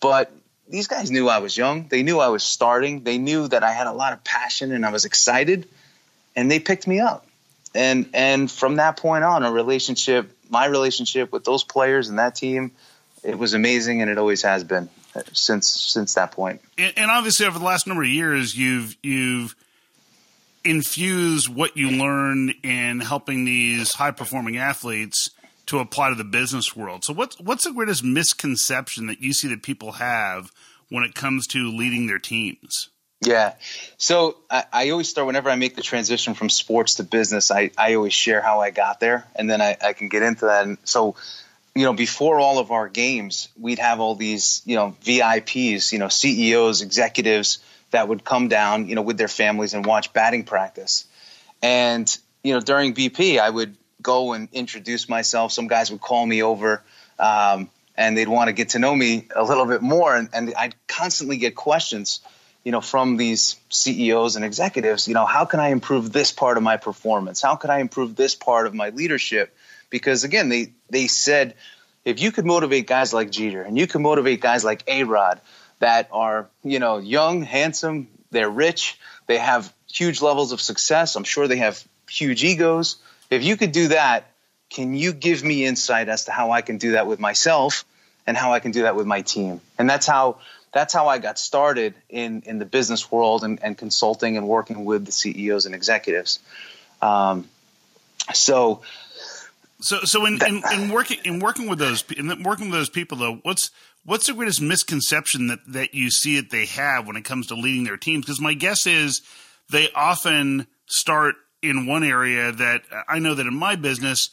but 0.00 0.32
these 0.68 0.86
guys 0.86 1.10
knew 1.10 1.28
I 1.28 1.38
was 1.38 1.56
young. 1.56 1.88
They 1.88 2.02
knew 2.02 2.18
I 2.18 2.28
was 2.28 2.44
starting. 2.44 3.02
They 3.02 3.16
knew 3.16 3.48
that 3.48 3.64
I 3.64 3.72
had 3.72 3.86
a 3.86 3.92
lot 3.92 4.12
of 4.12 4.22
passion 4.22 4.70
and 4.72 4.84
I 4.84 4.90
was 4.90 5.04
excited, 5.04 5.66
and 6.36 6.50
they 6.50 6.60
picked 6.60 6.86
me 6.86 7.00
up 7.00 7.26
and 7.74 8.08
and 8.14 8.50
from 8.50 8.76
that 8.76 8.96
point 8.96 9.24
on, 9.24 9.44
a 9.44 9.52
relationship, 9.52 10.30
my 10.48 10.66
relationship 10.66 11.32
with 11.32 11.44
those 11.44 11.64
players 11.64 12.08
and 12.08 12.18
that 12.18 12.34
team, 12.34 12.72
it 13.22 13.38
was 13.38 13.54
amazing, 13.54 14.02
and 14.02 14.10
it 14.10 14.18
always 14.18 14.42
has 14.42 14.64
been 14.64 14.88
since 15.32 15.68
since 15.68 16.14
that 16.14 16.32
point. 16.32 16.60
And, 16.76 16.92
and 16.96 17.10
obviously, 17.10 17.46
over 17.46 17.58
the 17.58 17.64
last 17.64 17.86
number 17.86 18.02
of 18.02 18.08
years, 18.08 18.56
you've 18.56 18.96
you've 19.02 19.54
infused 20.64 21.48
what 21.48 21.76
you 21.76 21.90
learned 21.90 22.54
in 22.62 23.00
helping 23.00 23.44
these 23.44 23.94
high 23.94 24.10
performing 24.10 24.56
athletes 24.56 25.30
to 25.66 25.78
apply 25.78 26.10
to 26.10 26.14
the 26.14 26.24
business 26.24 26.74
world. 26.74 27.04
So, 27.04 27.12
what's 27.12 27.38
what's 27.40 27.64
the 27.64 27.72
greatest 27.72 28.02
misconception 28.02 29.06
that 29.06 29.20
you 29.20 29.32
see 29.32 29.48
that 29.48 29.62
people 29.62 29.92
have 29.92 30.50
when 30.88 31.04
it 31.04 31.14
comes 31.14 31.46
to 31.48 31.70
leading 31.70 32.06
their 32.06 32.18
teams? 32.18 32.88
Yeah. 33.20 33.54
So 33.96 34.36
I, 34.48 34.64
I, 34.72 34.90
always 34.90 35.08
start 35.08 35.26
whenever 35.26 35.50
I 35.50 35.56
make 35.56 35.74
the 35.74 35.82
transition 35.82 36.34
from 36.34 36.48
sports 36.48 36.96
to 36.96 37.02
business, 37.02 37.50
I, 37.50 37.72
I 37.76 37.94
always 37.94 38.12
share 38.12 38.40
how 38.40 38.60
I 38.60 38.70
got 38.70 39.00
there 39.00 39.26
and 39.34 39.50
then 39.50 39.60
I, 39.60 39.76
I 39.82 39.92
can 39.92 40.08
get 40.08 40.22
into 40.22 40.44
that. 40.44 40.64
And 40.64 40.78
so, 40.84 41.16
you 41.74 41.84
know, 41.84 41.92
before 41.92 42.40
all 42.40 42.58
of 42.58 42.70
our 42.70 42.88
games, 42.88 43.48
we'd 43.58 43.78
have 43.78 44.00
all 44.00 44.14
these, 44.14 44.62
you 44.64 44.76
know, 44.76 44.96
VIPs, 45.04 45.92
you 45.92 45.98
know, 45.98 46.08
CEOs, 46.08 46.82
executives 46.82 47.58
that 47.90 48.08
would 48.08 48.24
come 48.24 48.48
down, 48.48 48.88
you 48.88 48.94
know, 48.94 49.02
with 49.02 49.16
their 49.16 49.28
families 49.28 49.74
and 49.74 49.86
watch 49.86 50.12
batting 50.12 50.44
practice. 50.44 51.04
And, 51.62 52.16
you 52.42 52.54
know, 52.54 52.60
during 52.60 52.94
BP, 52.94 53.38
I 53.38 53.48
would 53.48 53.76
go 54.02 54.32
and 54.32 54.48
introduce 54.52 55.08
myself. 55.08 55.52
Some 55.52 55.68
guys 55.68 55.90
would 55.90 56.00
call 56.00 56.24
me 56.26 56.42
over. 56.42 56.82
Um, 57.18 57.70
and 57.96 58.16
they'd 58.16 58.28
want 58.28 58.48
to 58.48 58.52
get 58.52 58.70
to 58.70 58.78
know 58.78 58.94
me 58.94 59.26
a 59.34 59.42
little 59.42 59.66
bit 59.66 59.82
more. 59.82 60.14
And, 60.14 60.28
and 60.32 60.54
I'd 60.54 60.74
constantly 60.86 61.36
get 61.36 61.56
questions 61.56 62.20
you 62.64 62.72
know, 62.72 62.80
from 62.80 63.16
these 63.16 63.56
CEOs 63.70 64.36
and 64.36 64.44
executives, 64.44 65.08
you 65.08 65.14
know, 65.14 65.24
how 65.24 65.46
can 65.46 65.58
I 65.58 65.68
improve 65.68 66.12
this 66.12 66.32
part 66.32 66.56
of 66.56 66.62
my 66.62 66.76
performance? 66.76 67.40
How 67.40 67.56
can 67.56 67.70
I 67.70 67.78
improve 67.78 68.14
this 68.14 68.34
part 68.34 68.66
of 68.66 68.74
my 68.74 68.90
leadership? 68.90 69.56
Because 69.90 70.24
again, 70.24 70.48
they 70.48 70.72
they 70.90 71.06
said 71.06 71.54
if 72.04 72.20
you 72.20 72.32
could 72.32 72.46
motivate 72.46 72.86
guys 72.86 73.12
like 73.12 73.30
Jeter 73.30 73.62
and 73.62 73.76
you 73.76 73.86
could 73.86 74.00
motivate 74.00 74.40
guys 74.40 74.64
like 74.64 74.82
A 74.86 75.04
Rod 75.04 75.40
that 75.78 76.08
are, 76.12 76.48
you 76.64 76.78
know, 76.78 76.98
young, 76.98 77.42
handsome, 77.42 78.08
they're 78.30 78.50
rich, 78.50 78.98
they 79.26 79.38
have 79.38 79.72
huge 79.90 80.22
levels 80.22 80.52
of 80.52 80.60
success. 80.60 81.16
I'm 81.16 81.24
sure 81.24 81.48
they 81.48 81.58
have 81.58 81.82
huge 82.08 82.44
egos. 82.44 82.96
If 83.30 83.44
you 83.44 83.56
could 83.56 83.72
do 83.72 83.88
that, 83.88 84.30
can 84.70 84.94
you 84.94 85.12
give 85.12 85.42
me 85.42 85.64
insight 85.64 86.08
as 86.08 86.24
to 86.24 86.32
how 86.32 86.50
I 86.50 86.62
can 86.62 86.78
do 86.78 86.92
that 86.92 87.06
with 87.06 87.20
myself 87.20 87.84
and 88.26 88.36
how 88.36 88.52
I 88.52 88.60
can 88.60 88.70
do 88.70 88.82
that 88.82 88.96
with 88.96 89.06
my 89.06 89.22
team? 89.22 89.60
And 89.78 89.88
that's 89.88 90.06
how 90.06 90.38
that's 90.72 90.92
how 90.92 91.08
I 91.08 91.18
got 91.18 91.38
started 91.38 91.94
in 92.08 92.42
in 92.46 92.58
the 92.58 92.66
business 92.66 93.10
world 93.10 93.44
and, 93.44 93.62
and 93.62 93.76
consulting 93.76 94.36
and 94.36 94.46
working 94.46 94.84
with 94.84 95.06
the 95.06 95.12
CEOs 95.12 95.66
and 95.66 95.74
executives. 95.74 96.40
Um, 97.00 97.48
so, 98.34 98.82
so 99.80 100.00
so 100.00 100.26
in, 100.26 100.42
in, 100.44 100.62
in, 100.72 100.88
working 100.90 101.18
in 101.24 101.38
working 101.38 101.68
with 101.68 101.78
those 101.78 102.04
in 102.16 102.42
working 102.42 102.70
with 102.70 102.78
those 102.78 102.88
people 102.88 103.18
though, 103.18 103.36
what's 103.42 103.70
what's 104.04 104.26
the 104.26 104.34
greatest 104.34 104.60
misconception 104.60 105.46
that 105.48 105.60
that 105.68 105.94
you 105.94 106.10
see 106.10 106.36
that 106.36 106.50
they 106.50 106.66
have 106.66 107.06
when 107.06 107.16
it 107.16 107.24
comes 107.24 107.46
to 107.48 107.54
leading 107.54 107.84
their 107.84 107.96
teams? 107.96 108.24
Because 108.24 108.40
my 108.40 108.54
guess 108.54 108.86
is 108.86 109.22
they 109.70 109.90
often 109.94 110.66
start 110.86 111.36
in 111.62 111.86
one 111.86 112.04
area 112.04 112.52
that 112.52 112.82
I 113.08 113.18
know 113.18 113.34
that 113.34 113.46
in 113.46 113.54
my 113.54 113.76
business. 113.76 114.30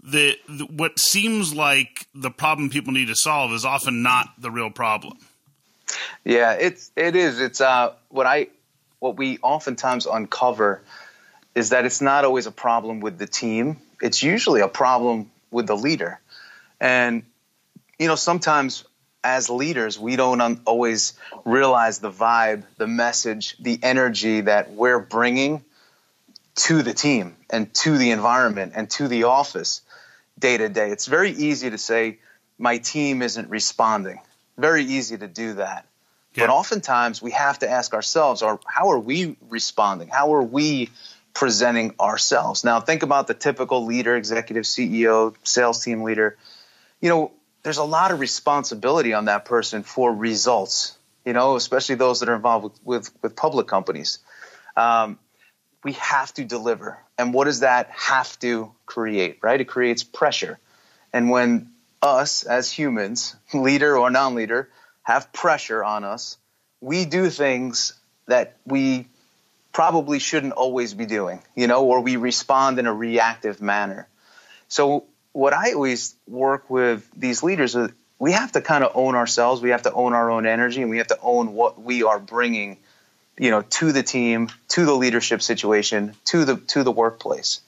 The, 0.00 0.36
the 0.48 0.64
what 0.64 0.96
seems 1.00 1.52
like 1.52 2.06
the 2.14 2.30
problem 2.30 2.70
people 2.70 2.92
need 2.92 3.08
to 3.08 3.16
solve 3.16 3.50
is 3.50 3.64
often 3.64 4.02
not 4.04 4.28
the 4.38 4.48
real 4.48 4.70
problem. 4.70 5.18
Yeah, 6.24 6.52
it's 6.52 6.92
it 6.94 7.16
is. 7.16 7.40
It's 7.40 7.60
uh 7.60 7.94
what 8.08 8.24
I 8.24 8.46
what 9.00 9.16
we 9.16 9.38
oftentimes 9.42 10.06
uncover 10.06 10.82
is 11.54 11.70
that 11.70 11.84
it's 11.84 12.00
not 12.00 12.24
always 12.24 12.46
a 12.46 12.52
problem 12.52 13.00
with 13.00 13.18
the 13.18 13.26
team. 13.26 13.78
It's 14.00 14.22
usually 14.22 14.60
a 14.60 14.68
problem 14.68 15.30
with 15.50 15.66
the 15.66 15.76
leader. 15.76 16.20
And 16.80 17.24
you 17.98 18.06
know, 18.06 18.14
sometimes 18.14 18.84
as 19.24 19.50
leaders, 19.50 19.98
we 19.98 20.16
don't 20.16 20.40
un- 20.40 20.60
always 20.64 21.14
realize 21.44 21.98
the 21.98 22.10
vibe, 22.10 22.62
the 22.76 22.86
message, 22.86 23.56
the 23.58 23.78
energy 23.82 24.42
that 24.42 24.70
we're 24.70 25.00
bringing 25.00 25.64
to 26.54 26.82
the 26.82 26.94
team 26.94 27.36
and 27.50 27.72
to 27.74 27.98
the 27.98 28.10
environment 28.10 28.72
and 28.76 28.88
to 28.90 29.08
the 29.08 29.24
office 29.24 29.82
day 30.38 30.56
to 30.56 30.68
day. 30.68 30.90
It's 30.90 31.06
very 31.06 31.30
easy 31.32 31.70
to 31.70 31.78
say 31.78 32.18
my 32.58 32.78
team 32.78 33.22
isn't 33.22 33.50
responding 33.50 34.20
very 34.58 34.84
easy 34.84 35.16
to 35.16 35.28
do 35.28 35.54
that. 35.54 35.86
Yeah. 36.34 36.46
But 36.46 36.52
oftentimes 36.52 37.22
we 37.22 37.30
have 37.30 37.60
to 37.60 37.70
ask 37.70 37.94
ourselves, 37.94 38.42
how 38.42 38.90
are 38.90 38.98
we 38.98 39.36
responding? 39.48 40.08
How 40.08 40.34
are 40.34 40.42
we 40.42 40.90
presenting 41.38 41.94
ourselves. 42.00 42.64
Now, 42.64 42.80
think 42.80 43.04
about 43.04 43.28
the 43.28 43.34
typical 43.34 43.86
leader, 43.86 44.16
executive 44.16 44.64
CEO, 44.64 45.36
sales 45.44 45.84
team 45.84 46.02
leader. 46.02 46.36
You 47.00 47.08
know, 47.10 47.32
there's 47.62 47.78
a 47.78 47.84
lot 47.84 48.10
of 48.10 48.18
responsibility 48.18 49.12
on 49.14 49.26
that 49.26 49.44
person 49.44 49.84
for 49.84 50.12
results, 50.12 50.98
you 51.24 51.32
know, 51.32 51.54
especially 51.54 51.94
those 51.94 52.18
that 52.18 52.28
are 52.28 52.34
involved 52.34 52.64
with, 52.64 52.80
with, 52.84 53.22
with 53.22 53.36
public 53.36 53.68
companies. 53.68 54.18
Um, 54.76 55.16
we 55.84 55.92
have 55.92 56.34
to 56.34 56.44
deliver. 56.44 56.98
And 57.16 57.32
what 57.32 57.44
does 57.44 57.60
that 57.60 57.88
have 57.90 58.36
to 58.40 58.72
create, 58.84 59.38
right? 59.40 59.60
It 59.60 59.66
creates 59.66 60.02
pressure. 60.02 60.58
And 61.12 61.30
when 61.30 61.70
us 62.02 62.42
as 62.42 62.68
humans, 62.72 63.36
leader 63.54 63.96
or 63.96 64.10
non 64.10 64.34
leader, 64.34 64.70
have 65.04 65.32
pressure 65.32 65.84
on 65.84 66.02
us, 66.02 66.36
we 66.80 67.04
do 67.04 67.30
things 67.30 67.92
that 68.26 68.56
we 68.66 69.06
probably 69.78 70.18
shouldn't 70.18 70.54
always 70.54 70.92
be 70.92 71.06
doing, 71.06 71.40
you 71.54 71.68
know, 71.68 71.84
or 71.84 72.00
we 72.00 72.16
respond 72.16 72.80
in 72.80 72.86
a 72.88 72.92
reactive 72.92 73.62
manner. 73.62 74.08
So, 74.66 75.04
what 75.30 75.52
I 75.52 75.74
always 75.74 76.16
work 76.26 76.68
with 76.68 77.08
these 77.16 77.44
leaders, 77.44 77.76
is 77.76 77.92
we 78.18 78.32
have 78.32 78.50
to 78.50 78.60
kind 78.60 78.82
of 78.82 78.90
own 78.96 79.14
ourselves. 79.14 79.62
We 79.62 79.70
have 79.70 79.82
to 79.82 79.92
own 79.92 80.14
our 80.14 80.32
own 80.32 80.46
energy, 80.46 80.82
and 80.82 80.90
we 80.90 80.98
have 80.98 81.06
to 81.06 81.18
own 81.22 81.54
what 81.54 81.80
we 81.80 82.02
are 82.02 82.18
bringing, 82.18 82.78
you 83.38 83.52
know, 83.52 83.62
to 83.62 83.92
the 83.92 84.02
team, 84.02 84.48
to 84.70 84.84
the 84.84 84.94
leadership 84.94 85.42
situation, 85.42 86.16
to 86.24 86.44
the 86.44 86.56
to 86.74 86.82
the 86.82 86.90
workplace. 86.90 87.60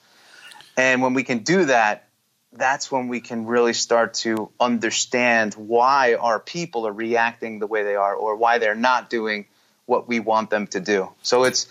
And 0.75 1.01
when 1.01 1.13
we 1.13 1.23
can 1.23 1.37
do 1.37 1.63
that, 1.63 2.09
that's 2.51 2.91
when 2.91 3.07
we 3.07 3.21
can 3.21 3.45
really 3.45 3.71
start 3.71 4.15
to 4.25 4.51
understand 4.59 5.53
why 5.53 6.15
our 6.15 6.41
people 6.41 6.85
are 6.87 6.91
reacting 6.91 7.59
the 7.59 7.67
way 7.67 7.83
they 7.83 7.95
are, 7.95 8.13
or 8.13 8.35
why 8.35 8.57
they're 8.57 8.75
not 8.75 9.09
doing 9.09 9.45
what 9.85 10.07
we 10.07 10.19
want 10.19 10.49
them 10.49 10.67
to 10.67 10.79
do. 10.79 11.09
So 11.21 11.43
it's 11.43 11.67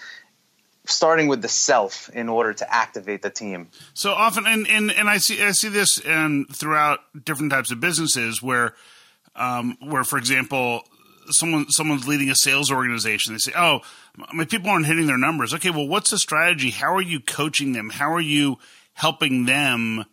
starting 0.91 1.29
with 1.29 1.43
the 1.43 1.49
self 1.49 2.09
in 2.11 2.29
order 2.29 2.53
to 2.53 2.75
activate 2.75 3.23
the 3.23 3.31
team. 3.31 3.69
So 3.95 4.13
often, 4.13 4.47
and 4.47 4.67
and, 4.69 4.91
and 4.91 5.09
I 5.09 5.19
see 5.19 5.43
I 5.43 5.53
see 5.53 5.69
this 5.69 5.99
in 5.99 6.47
throughout 6.47 7.01
different 7.25 7.53
types 7.53 7.71
of 7.71 7.81
businesses 7.81 8.43
where, 8.43 8.75
um, 9.37 9.77
where 9.81 10.05
for 10.05 10.19
example, 10.19 10.83
someone 11.29 11.71
someone's 11.71 12.07
leading 12.07 12.31
a 12.31 12.35
sales 12.35 12.71
organization. 12.71 13.35
They 13.35 13.39
say, 13.39 13.53
"Oh, 13.57 13.81
my 14.33 14.45
people 14.45 14.71
aren't 14.71 14.87
hitting 14.87 15.07
their 15.07 15.19
numbers." 15.19 15.55
Okay, 15.55 15.71
well, 15.71 15.89
what's 15.89 16.11
the 16.11 16.19
strategy? 16.19 16.71
How 16.71 16.95
are 16.95 17.03
you 17.03 17.21
coaching 17.21 17.73
them? 17.73 17.91
How 17.91 18.13
are 18.13 18.21
you 18.21 18.59
helping 18.95 19.47
them 19.47 20.05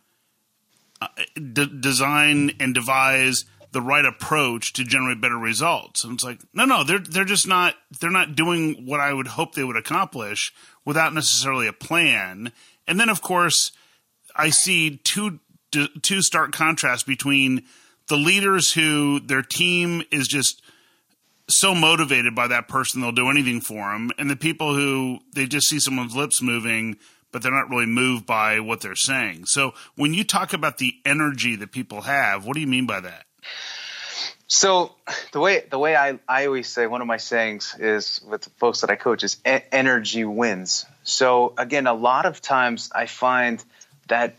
uh, 1.00 1.08
d- 1.34 1.78
design 1.80 2.52
and 2.60 2.74
devise? 2.74 3.44
The 3.72 3.82
right 3.82 4.04
approach 4.04 4.72
to 4.74 4.84
generate 4.84 5.20
better 5.20 5.36
results. 5.36 6.04
And 6.04 6.14
it's 6.14 6.24
like, 6.24 6.40
no, 6.54 6.64
no, 6.64 6.84
they're 6.84 6.98
they're 6.98 7.24
just 7.24 7.46
not 7.46 7.74
they're 8.00 8.10
not 8.10 8.34
doing 8.34 8.86
what 8.86 9.00
I 9.00 9.12
would 9.12 9.26
hope 9.28 9.54
they 9.54 9.64
would 9.64 9.76
accomplish 9.76 10.52
without 10.84 11.14
necessarily 11.14 11.66
a 11.66 11.72
plan. 11.72 12.52
And 12.86 12.98
then 12.98 13.08
of 13.08 13.22
course, 13.22 13.72
I 14.34 14.50
see 14.50 14.96
two 14.96 15.40
two 15.70 16.22
stark 16.22 16.52
contrasts 16.52 17.02
between 17.02 17.64
the 18.08 18.16
leaders 18.16 18.72
who 18.72 19.20
their 19.20 19.42
team 19.42 20.02
is 20.10 20.28
just 20.28 20.62
so 21.46 21.74
motivated 21.74 22.34
by 22.34 22.46
that 22.48 22.68
person 22.68 23.00
they'll 23.00 23.12
do 23.12 23.30
anything 23.30 23.60
for 23.60 23.92
them, 23.92 24.10
and 24.18 24.30
the 24.30 24.36
people 24.36 24.74
who 24.74 25.18
they 25.34 25.46
just 25.46 25.68
see 25.68 25.78
someone's 25.78 26.16
lips 26.16 26.40
moving 26.42 26.96
but 27.30 27.42
they're 27.42 27.52
not 27.52 27.68
really 27.68 27.86
moved 27.86 28.26
by 28.26 28.60
what 28.60 28.80
they're 28.80 28.94
saying. 28.94 29.44
So 29.46 29.74
when 29.96 30.14
you 30.14 30.24
talk 30.24 30.52
about 30.52 30.78
the 30.78 30.94
energy 31.04 31.56
that 31.56 31.72
people 31.72 32.02
have, 32.02 32.46
what 32.46 32.54
do 32.54 32.60
you 32.60 32.66
mean 32.66 32.86
by 32.86 33.00
that? 33.00 33.26
So 34.46 34.94
the 35.32 35.40
way 35.40 35.62
the 35.70 35.78
way 35.78 35.94
I, 35.94 36.18
I 36.26 36.46
always 36.46 36.68
say 36.68 36.86
one 36.86 37.02
of 37.02 37.06
my 37.06 37.18
sayings 37.18 37.76
is 37.78 38.20
with 38.26 38.42
the 38.42 38.50
folks 38.50 38.80
that 38.80 38.90
I 38.90 38.96
coach 38.96 39.22
is 39.22 39.36
e- 39.46 39.60
energy 39.70 40.24
wins. 40.24 40.86
So 41.02 41.52
again, 41.58 41.86
a 41.86 41.92
lot 41.92 42.24
of 42.24 42.40
times 42.40 42.90
I 42.94 43.06
find 43.06 43.62
that 44.08 44.36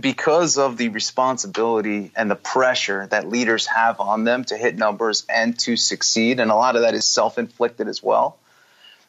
because 0.00 0.58
of 0.58 0.76
the 0.76 0.88
responsibility 0.88 2.10
and 2.16 2.30
the 2.30 2.36
pressure 2.36 3.06
that 3.08 3.28
leaders 3.28 3.66
have 3.66 4.00
on 4.00 4.24
them 4.24 4.44
to 4.44 4.56
hit 4.56 4.76
numbers 4.76 5.24
and 5.28 5.56
to 5.60 5.76
succeed, 5.76 6.40
and 6.40 6.50
a 6.50 6.54
lot 6.54 6.76
of 6.76 6.82
that 6.82 6.94
is 6.94 7.06
self-inflicted 7.06 7.86
as 7.86 8.02
well. 8.02 8.38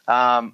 Um, 0.07 0.53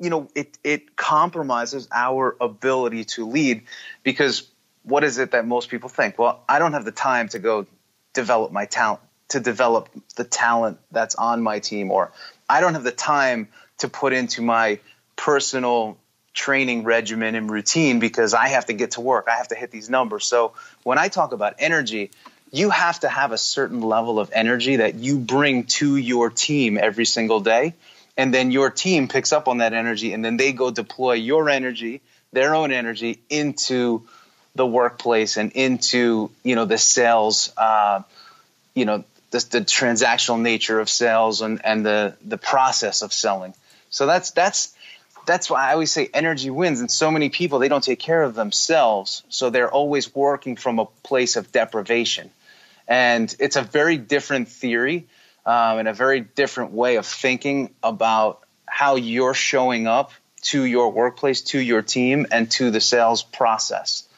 you 0.00 0.10
know, 0.10 0.28
it 0.34 0.58
it 0.64 0.96
compromises 0.96 1.88
our 1.92 2.36
ability 2.40 3.04
to 3.04 3.28
lead 3.28 3.62
because 4.02 4.48
what 4.82 5.04
is 5.04 5.18
it 5.18 5.32
that 5.32 5.46
most 5.46 5.68
people 5.68 5.88
think? 5.88 6.18
Well, 6.18 6.42
I 6.48 6.58
don't 6.58 6.72
have 6.72 6.84
the 6.84 6.92
time 6.92 7.28
to 7.28 7.38
go 7.38 7.66
develop 8.12 8.52
my 8.52 8.66
talent 8.66 9.00
to 9.28 9.40
develop 9.40 9.88
the 10.16 10.24
talent 10.24 10.78
that's 10.90 11.14
on 11.14 11.42
my 11.42 11.60
team 11.60 11.90
or 11.90 12.12
I 12.48 12.60
don't 12.60 12.74
have 12.74 12.84
the 12.84 12.90
time 12.90 13.48
to 13.78 13.88
put 13.88 14.12
into 14.12 14.42
my 14.42 14.80
personal 15.16 15.96
training 16.32 16.84
regimen 16.84 17.34
and 17.34 17.50
routine 17.50 18.00
because 18.00 18.34
I 18.34 18.48
have 18.48 18.66
to 18.66 18.72
get 18.72 18.92
to 18.92 19.00
work. 19.00 19.28
I 19.28 19.36
have 19.36 19.48
to 19.48 19.54
hit 19.54 19.70
these 19.70 19.88
numbers. 19.90 20.24
So 20.24 20.54
when 20.82 20.98
I 20.98 21.08
talk 21.08 21.32
about 21.32 21.54
energy, 21.58 22.10
you 22.50 22.70
have 22.70 23.00
to 23.00 23.08
have 23.08 23.32
a 23.32 23.38
certain 23.38 23.80
level 23.80 24.18
of 24.18 24.30
energy 24.32 24.76
that 24.76 24.96
you 24.96 25.18
bring 25.18 25.64
to 25.64 25.96
your 25.96 26.30
team 26.30 26.78
every 26.78 27.04
single 27.04 27.40
day. 27.40 27.74
And 28.16 28.34
then 28.34 28.50
your 28.50 28.70
team 28.70 29.08
picks 29.08 29.32
up 29.32 29.48
on 29.48 29.58
that 29.58 29.72
energy 29.72 30.12
and 30.12 30.24
then 30.24 30.36
they 30.36 30.52
go 30.52 30.70
deploy 30.70 31.14
your 31.14 31.48
energy, 31.48 32.00
their 32.32 32.54
own 32.54 32.72
energy 32.72 33.20
into 33.30 34.08
the 34.54 34.66
workplace 34.66 35.36
and 35.36 35.52
into 35.52 36.30
you 36.42 36.54
know 36.54 36.64
the 36.64 36.78
sales 36.78 37.52
uh, 37.56 38.02
you 38.74 38.84
know 38.84 39.04
the, 39.30 39.46
the, 39.50 39.60
transactional 39.60 40.40
nature 40.40 40.80
of 40.80 40.88
sales 40.88 41.40
and, 41.40 41.64
and 41.64 41.86
the 41.86 42.16
the 42.24 42.38
process 42.38 43.02
of 43.02 43.12
selling. 43.12 43.54
So 43.90 44.06
that's 44.06 44.32
that's 44.32 44.74
that's 45.26 45.48
why 45.48 45.68
I 45.68 45.72
always 45.72 45.92
say 45.92 46.08
energy 46.12 46.50
wins 46.50 46.80
and 46.80 46.90
so 46.90 47.10
many 47.10 47.28
people 47.28 47.58
they 47.58 47.68
don't 47.68 47.84
take 47.84 48.00
care 48.00 48.22
of 48.22 48.34
themselves 48.34 49.22
so 49.28 49.50
they're 49.50 49.70
always 49.70 50.14
working 50.14 50.56
from 50.56 50.78
a 50.78 50.86
place 50.86 51.36
of 51.36 51.52
deprivation. 51.52 52.30
And 52.88 53.34
it's 53.38 53.56
a 53.56 53.62
very 53.62 53.96
different 53.96 54.48
theory 54.48 55.06
um, 55.46 55.78
and 55.78 55.88
a 55.88 55.92
very 55.92 56.20
different 56.20 56.72
way 56.72 56.96
of 56.96 57.06
thinking 57.06 57.72
about 57.82 58.40
how 58.66 58.96
you're 58.96 59.34
showing 59.34 59.86
up 59.86 60.12
to 60.42 60.64
your 60.64 60.90
workplace 60.90 61.42
to 61.42 61.60
your 61.60 61.82
team 61.82 62.26
and 62.32 62.50
to 62.52 62.70
the 62.70 62.80
sales 62.80 63.22
process 63.22 64.08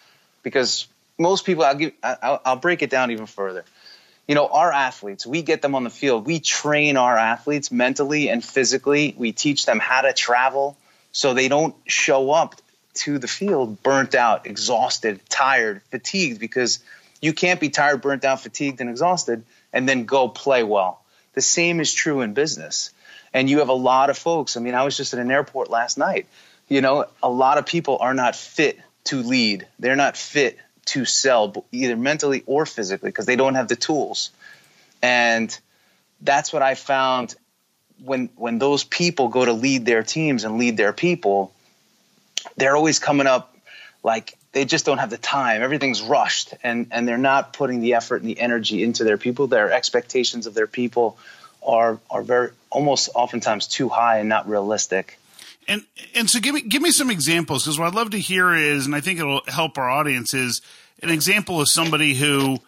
because 0.43 0.87
most 1.19 1.45
people 1.45 1.65
I'll 1.65 1.75
give 1.75 1.93
I'll, 2.03 2.41
I'll 2.45 2.57
break 2.57 2.83
it 2.83 2.91
down 2.91 3.11
even 3.11 3.27
further. 3.27 3.65
You 4.29 4.35
know, 4.35 4.47
our 4.47 4.73
athletes, 4.73 5.27
we 5.27 5.43
get 5.43 5.63
them 5.63 5.75
on 5.75 5.85
the 5.85 5.91
field. 5.91 6.27
We 6.27 6.39
train 6.39 6.97
our 6.97 7.17
athletes 7.17 7.73
mentally 7.73 8.29
and 8.29 8.45
physically. 8.45 9.15
We 9.19 9.33
teach 9.33 9.67
them 9.67 9.81
how 9.81 10.03
to 10.03 10.13
travel 10.13 10.77
so 11.11 11.35
they 11.35 11.49
don't 11.49 11.75
show 11.87 12.31
up 12.31 12.55
to 12.95 13.19
the 13.19 13.29
field 13.29 13.83
burnt 13.83 14.15
out, 14.15 14.47
exhausted, 14.47 15.21
tired, 15.29 15.83
fatigued 15.91 16.39
because 16.39 16.79
you 17.21 17.33
can't 17.33 17.61
be 17.61 17.69
tired, 17.69 18.01
burnt 18.01 18.25
out, 18.25 18.41
fatigued, 18.41 18.81
and 18.81 18.89
exhausted 18.89 19.45
and 19.73 19.89
then 19.89 20.05
go 20.05 20.29
play 20.29 20.63
well. 20.63 21.03
The 21.35 21.41
same 21.41 21.81
is 21.81 21.93
true 21.93 22.21
in 22.21 22.35
business. 22.35 22.91
And 23.33 23.49
you 23.49 23.61
have 23.61 23.71
a 23.71 23.75
lot 23.75 24.11
of 24.11 24.19
folks. 24.19 24.57
I 24.57 24.61
mean, 24.61 24.75
I 24.75 24.85
was 24.85 24.97
just 24.97 25.15
at 25.15 25.21
an 25.21 25.31
airport 25.31 25.71
last 25.71 25.97
night. 25.97 26.27
You 26.69 26.81
know, 26.81 27.07
a 27.23 27.31
lot 27.31 27.59
of 27.59 27.67
people 27.67 27.99
are 28.01 28.15
not 28.15 28.37
fit 28.37 28.79
to 29.05 29.23
lead. 29.23 29.67
They're 29.79 29.97
not 29.97 30.17
fit 30.17 30.59
to 30.87 31.05
sell 31.05 31.65
either 31.73 31.97
mentally 31.97 32.43
or 32.47 32.67
physically 32.67 33.11
because 33.11 33.27
they 33.27 33.37
don't 33.37 33.55
have 33.55 33.69
the 33.69 33.77
tools. 33.77 34.31
And 35.01 35.57
that's 36.21 36.53
what 36.53 36.63
I 36.63 36.75
found 36.75 37.35
when 38.05 38.31
when 38.37 38.59
those 38.59 38.85
people 38.85 39.29
go 39.29 39.45
to 39.45 39.53
lead 39.53 39.85
their 39.85 40.03
teams 40.03 40.45
and 40.45 40.59
lead 40.59 40.77
their 40.77 40.93
people, 40.93 41.53
they're 42.57 42.77
always 42.77 42.99
coming 42.99 43.27
up 43.27 43.57
like 44.03 44.37
they 44.53 44.65
just 44.65 44.85
don't 44.85 44.99
have 44.99 45.11
the 45.11 45.19
time. 45.19 45.63
Everything's 45.63 46.03
rushed 46.03 46.55
and 46.63 46.89
and 46.91 47.07
they're 47.07 47.19
not 47.19 47.53
putting 47.53 47.81
the 47.81 47.95
effort 47.95 48.23
and 48.23 48.29
the 48.29 48.39
energy 48.39 48.83
into 48.83 49.05
their 49.05 49.19
people. 49.19 49.47
Their 49.47 49.73
expectations 49.73 50.47
of 50.47 50.55
their 50.55 50.67
people 50.67 51.17
are 51.65 51.99
are 52.11 52.23
very 52.23 52.51
almost 52.71 53.11
oftentimes 53.15 53.67
too 53.67 53.89
high 53.89 54.19
and 54.19 54.29
not 54.29 54.49
realistic. 54.49 55.19
And 55.69 55.85
and 56.15 56.29
so 56.29 56.41
give 56.41 56.55
me 56.55 56.63
give 56.63 56.83
me 56.83 56.91
some 56.91 57.11
examples 57.11 57.65
because 57.65 57.79
what 57.79 57.89
I'd 57.89 57.95
love 57.95 58.11
to 58.11 58.19
hear 58.19 58.53
is, 58.55 58.87
and 58.87 58.95
I 58.95 59.01
think 59.01 59.21
it'll 59.21 59.43
help 59.47 59.79
our 59.79 59.89
audience 59.89 60.35
is 60.35 60.61
an 61.03 61.11
example 61.11 61.61
of 61.61 61.69
somebody 61.69 62.15
who, 62.15 62.59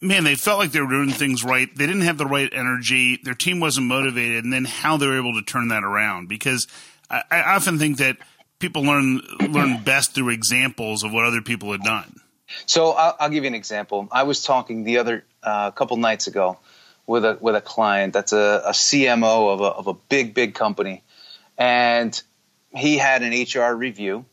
man, 0.00 0.24
they 0.24 0.34
felt 0.34 0.58
like 0.58 0.72
they 0.72 0.80
were 0.80 0.88
doing 0.88 1.10
things 1.10 1.44
right. 1.44 1.68
They 1.74 1.86
didn't 1.86 2.02
have 2.02 2.18
the 2.18 2.26
right 2.26 2.48
energy. 2.52 3.18
Their 3.22 3.34
team 3.34 3.60
wasn't 3.60 3.86
motivated, 3.86 4.44
and 4.44 4.52
then 4.52 4.64
how 4.64 4.96
they 4.96 5.06
were 5.06 5.18
able 5.18 5.34
to 5.34 5.42
turn 5.42 5.68
that 5.68 5.84
around. 5.84 6.28
Because 6.28 6.66
I, 7.10 7.22
I 7.30 7.54
often 7.56 7.78
think 7.78 7.98
that 7.98 8.16
people 8.58 8.82
learn 8.82 9.20
learn 9.40 9.82
best 9.82 10.14
through 10.14 10.30
examples 10.30 11.02
of 11.02 11.12
what 11.12 11.24
other 11.24 11.42
people 11.42 11.72
had 11.72 11.82
done. 11.82 12.20
So 12.66 12.90
I'll, 12.90 13.16
I'll 13.20 13.30
give 13.30 13.44
you 13.44 13.48
an 13.48 13.54
example. 13.54 14.08
I 14.10 14.24
was 14.24 14.42
talking 14.42 14.84
the 14.84 14.98
other 14.98 15.24
uh, 15.42 15.70
couple 15.72 15.96
nights 15.96 16.26
ago 16.26 16.58
with 17.06 17.24
a 17.24 17.38
with 17.40 17.56
a 17.56 17.60
client 17.60 18.12
that's 18.12 18.32
a, 18.32 18.62
a 18.66 18.70
CMO 18.70 19.52
of 19.54 19.60
a, 19.60 19.64
of 19.64 19.86
a 19.88 19.94
big 19.94 20.34
big 20.34 20.54
company, 20.54 21.02
and 21.58 22.20
he 22.74 22.96
had 22.96 23.22
an 23.22 23.32
HR 23.32 23.74
review, 23.74 24.24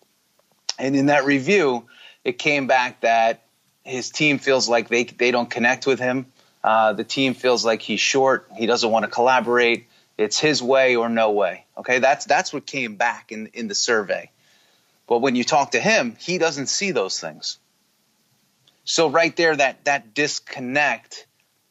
and 0.80 0.96
in 0.96 1.08
that 1.08 1.26
review, 1.26 1.86
it 2.24 2.38
came 2.40 2.68
back 2.68 3.02
that 3.02 3.44
his 3.84 4.10
team 4.10 4.40
feels 4.40 4.68
like 4.68 4.90
they 4.90 5.04
they 5.06 5.32
don't 5.32 5.50
connect 5.50 5.88
with 5.88 6.00
him. 6.00 6.28
Uh, 6.64 6.94
the 6.94 7.04
team 7.04 7.34
feels 7.34 7.64
like 7.64 7.82
he's 7.82 8.00
short. 8.00 8.48
He 8.58 8.66
doesn't 8.66 8.90
want 8.90 9.06
to 9.06 9.12
collaborate. 9.12 9.88
It's 10.18 10.40
his 10.40 10.62
way 10.62 10.96
or 10.96 11.10
no 11.10 11.32
way. 11.32 11.66
Okay, 11.78 12.00
that's 12.00 12.26
that's 12.26 12.52
what 12.52 12.66
came 12.66 12.96
back 12.96 13.32
in 13.32 13.48
in 13.54 13.68
the 13.68 13.76
survey. 13.76 14.32
But 15.08 15.20
when 15.20 15.36
you 15.36 15.44
talk 15.44 15.72
to 15.72 15.80
him, 15.80 16.18
he 16.20 16.38
doesn't 16.38 16.68
see 16.68 16.92
those 16.92 17.20
things. 17.20 17.58
So 18.84 19.10
right 19.10 19.36
there, 19.36 19.56
that 19.56 19.86
that 19.86 20.14
disconnect 20.14 21.27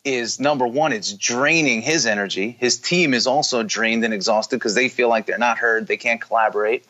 is 0.06 0.38
number 0.40 0.66
one. 0.66 0.92
It's 0.92 1.12
draining 1.12 1.82
his 1.82 2.06
energy. 2.06 2.56
His 2.58 2.78
team 2.78 3.12
is 3.12 3.26
also 3.26 3.62
drained 3.62 4.04
and 4.04 4.14
exhausted 4.14 4.56
because 4.56 4.74
they 4.74 4.88
feel 4.88 5.08
like 5.08 5.26
they're 5.26 5.36
not 5.36 5.58
heard. 5.58 5.86
They 5.86 5.96
can't 5.96 6.20
collaborate. 6.20 6.84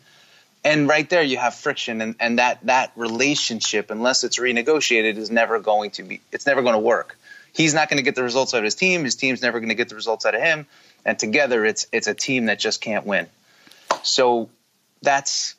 And 0.62 0.88
right 0.88 1.08
there, 1.08 1.22
you 1.22 1.38
have 1.38 1.54
friction, 1.54 2.00
and, 2.00 2.16
and 2.18 2.38
that 2.38 2.58
that 2.66 2.92
relationship, 2.96 3.90
unless 3.90 4.24
it's 4.24 4.38
renegotiated, 4.38 5.16
is 5.16 5.30
never 5.30 5.60
going 5.60 5.92
to 5.92 6.02
be. 6.02 6.20
It's 6.32 6.44
never 6.46 6.60
going 6.60 6.74
to 6.74 6.80
work. 6.80 7.16
He's 7.52 7.72
not 7.72 7.88
going 7.88 7.98
to 7.98 8.02
get 8.02 8.16
the 8.16 8.22
results 8.22 8.52
out 8.52 8.58
of 8.58 8.64
his 8.64 8.74
team. 8.74 9.04
His 9.04 9.14
team's 9.14 9.40
never 9.40 9.60
going 9.60 9.70
to 9.70 9.74
get 9.76 9.88
the 9.88 9.94
results 9.94 10.26
out 10.26 10.34
of 10.34 10.42
him. 10.42 10.66
And 11.04 11.18
together, 11.18 11.64
it's 11.64 11.86
it's 11.92 12.08
a 12.08 12.14
team 12.14 12.46
that 12.46 12.58
just 12.58 12.80
can't 12.80 13.06
win. 13.06 13.28
So 14.02 14.50
that's 15.02 15.54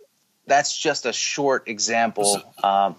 that's 0.46 0.78
just 0.78 1.06
a 1.06 1.14
short 1.14 1.68
example. 1.68 2.42
Um, 2.64 2.96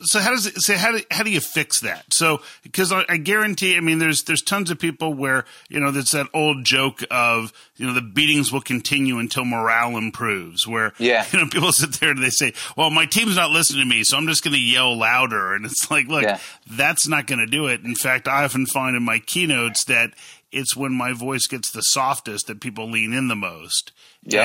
so 0.00 0.20
how 0.20 0.30
does 0.30 0.46
it 0.46 0.60
so 0.60 0.74
how 0.74 0.92
do, 0.92 1.00
how 1.10 1.24
do 1.24 1.30
you 1.30 1.40
fix 1.40 1.80
that? 1.80 2.12
So 2.12 2.40
because 2.62 2.92
I, 2.92 3.04
I, 3.08 3.16
guarantee 3.16 3.76
i 3.76 3.80
mean 3.80 3.98
there's 3.98 4.22
there's 4.22 4.42
tons 4.42 4.70
of 4.70 4.78
people 4.78 5.12
where 5.12 5.44
you 5.68 5.80
know 5.80 5.90
there's 5.90 6.12
that 6.12 6.28
old 6.32 6.64
joke 6.64 7.02
of 7.10 7.52
you 7.76 7.86
know 7.86 7.92
the 7.92 8.00
beatings 8.00 8.52
will 8.52 8.60
continue 8.60 9.18
until 9.18 9.44
morale 9.44 9.96
improves 9.96 10.66
where 10.66 10.92
yeah. 10.98 11.26
you 11.32 11.38
know 11.40 11.48
people 11.48 11.72
sit 11.72 11.94
there 11.94 12.10
and 12.10 12.22
they 12.22 12.30
say 12.30 12.52
well 12.76 12.90
my 12.90 13.06
team's 13.06 13.36
not 13.36 13.50
listening 13.50 13.82
to 13.82 13.88
me 13.88 14.04
so 14.04 14.16
i'm 14.16 14.26
just 14.26 14.44
going 14.44 14.54
to 14.54 14.60
yell 14.60 14.96
louder. 14.96 15.54
And 15.54 15.64
it's 15.64 15.90
like 15.90 16.06
look 16.06 16.22
yeah. 16.22 16.38
that's 16.70 17.08
not 17.08 17.26
going 17.26 17.40
to 17.40 17.46
do 17.46 17.66
it. 17.66 17.82
In 17.82 17.94
fact 17.94 18.28
i 18.28 18.44
often 18.44 18.66
find 18.66 18.96
in 18.96 19.02
my 19.02 19.18
keynotes 19.18 19.84
that 19.86 20.12
it's 20.52 20.76
when 20.76 20.92
my 20.92 21.12
voice 21.12 21.46
gets 21.46 21.70
the 21.70 21.82
softest 21.82 22.46
that 22.46 22.60
people 22.60 22.90
lean 22.90 23.12
in 23.12 23.28
the 23.28 23.36
most. 23.36 23.92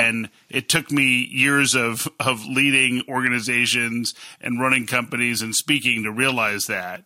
And 0.00 0.30
it 0.48 0.68
took 0.68 0.90
me 0.90 1.28
years 1.30 1.74
of, 1.74 2.08
of 2.20 2.44
leading 2.46 3.02
organizations 3.08 4.14
and 4.40 4.60
running 4.60 4.86
companies 4.86 5.42
and 5.42 5.54
speaking 5.54 6.04
to 6.04 6.10
realize 6.10 6.66
that. 6.66 7.04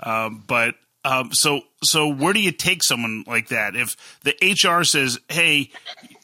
Um, 0.00 0.44
but 0.46 0.74
um, 1.04 1.32
so 1.32 1.62
so 1.82 2.08
where 2.08 2.32
do 2.32 2.40
you 2.40 2.52
take 2.52 2.82
someone 2.82 3.24
like 3.26 3.48
that 3.48 3.76
if 3.76 3.96
the 4.24 4.34
HR 4.42 4.84
says, 4.84 5.18
"Hey, 5.28 5.70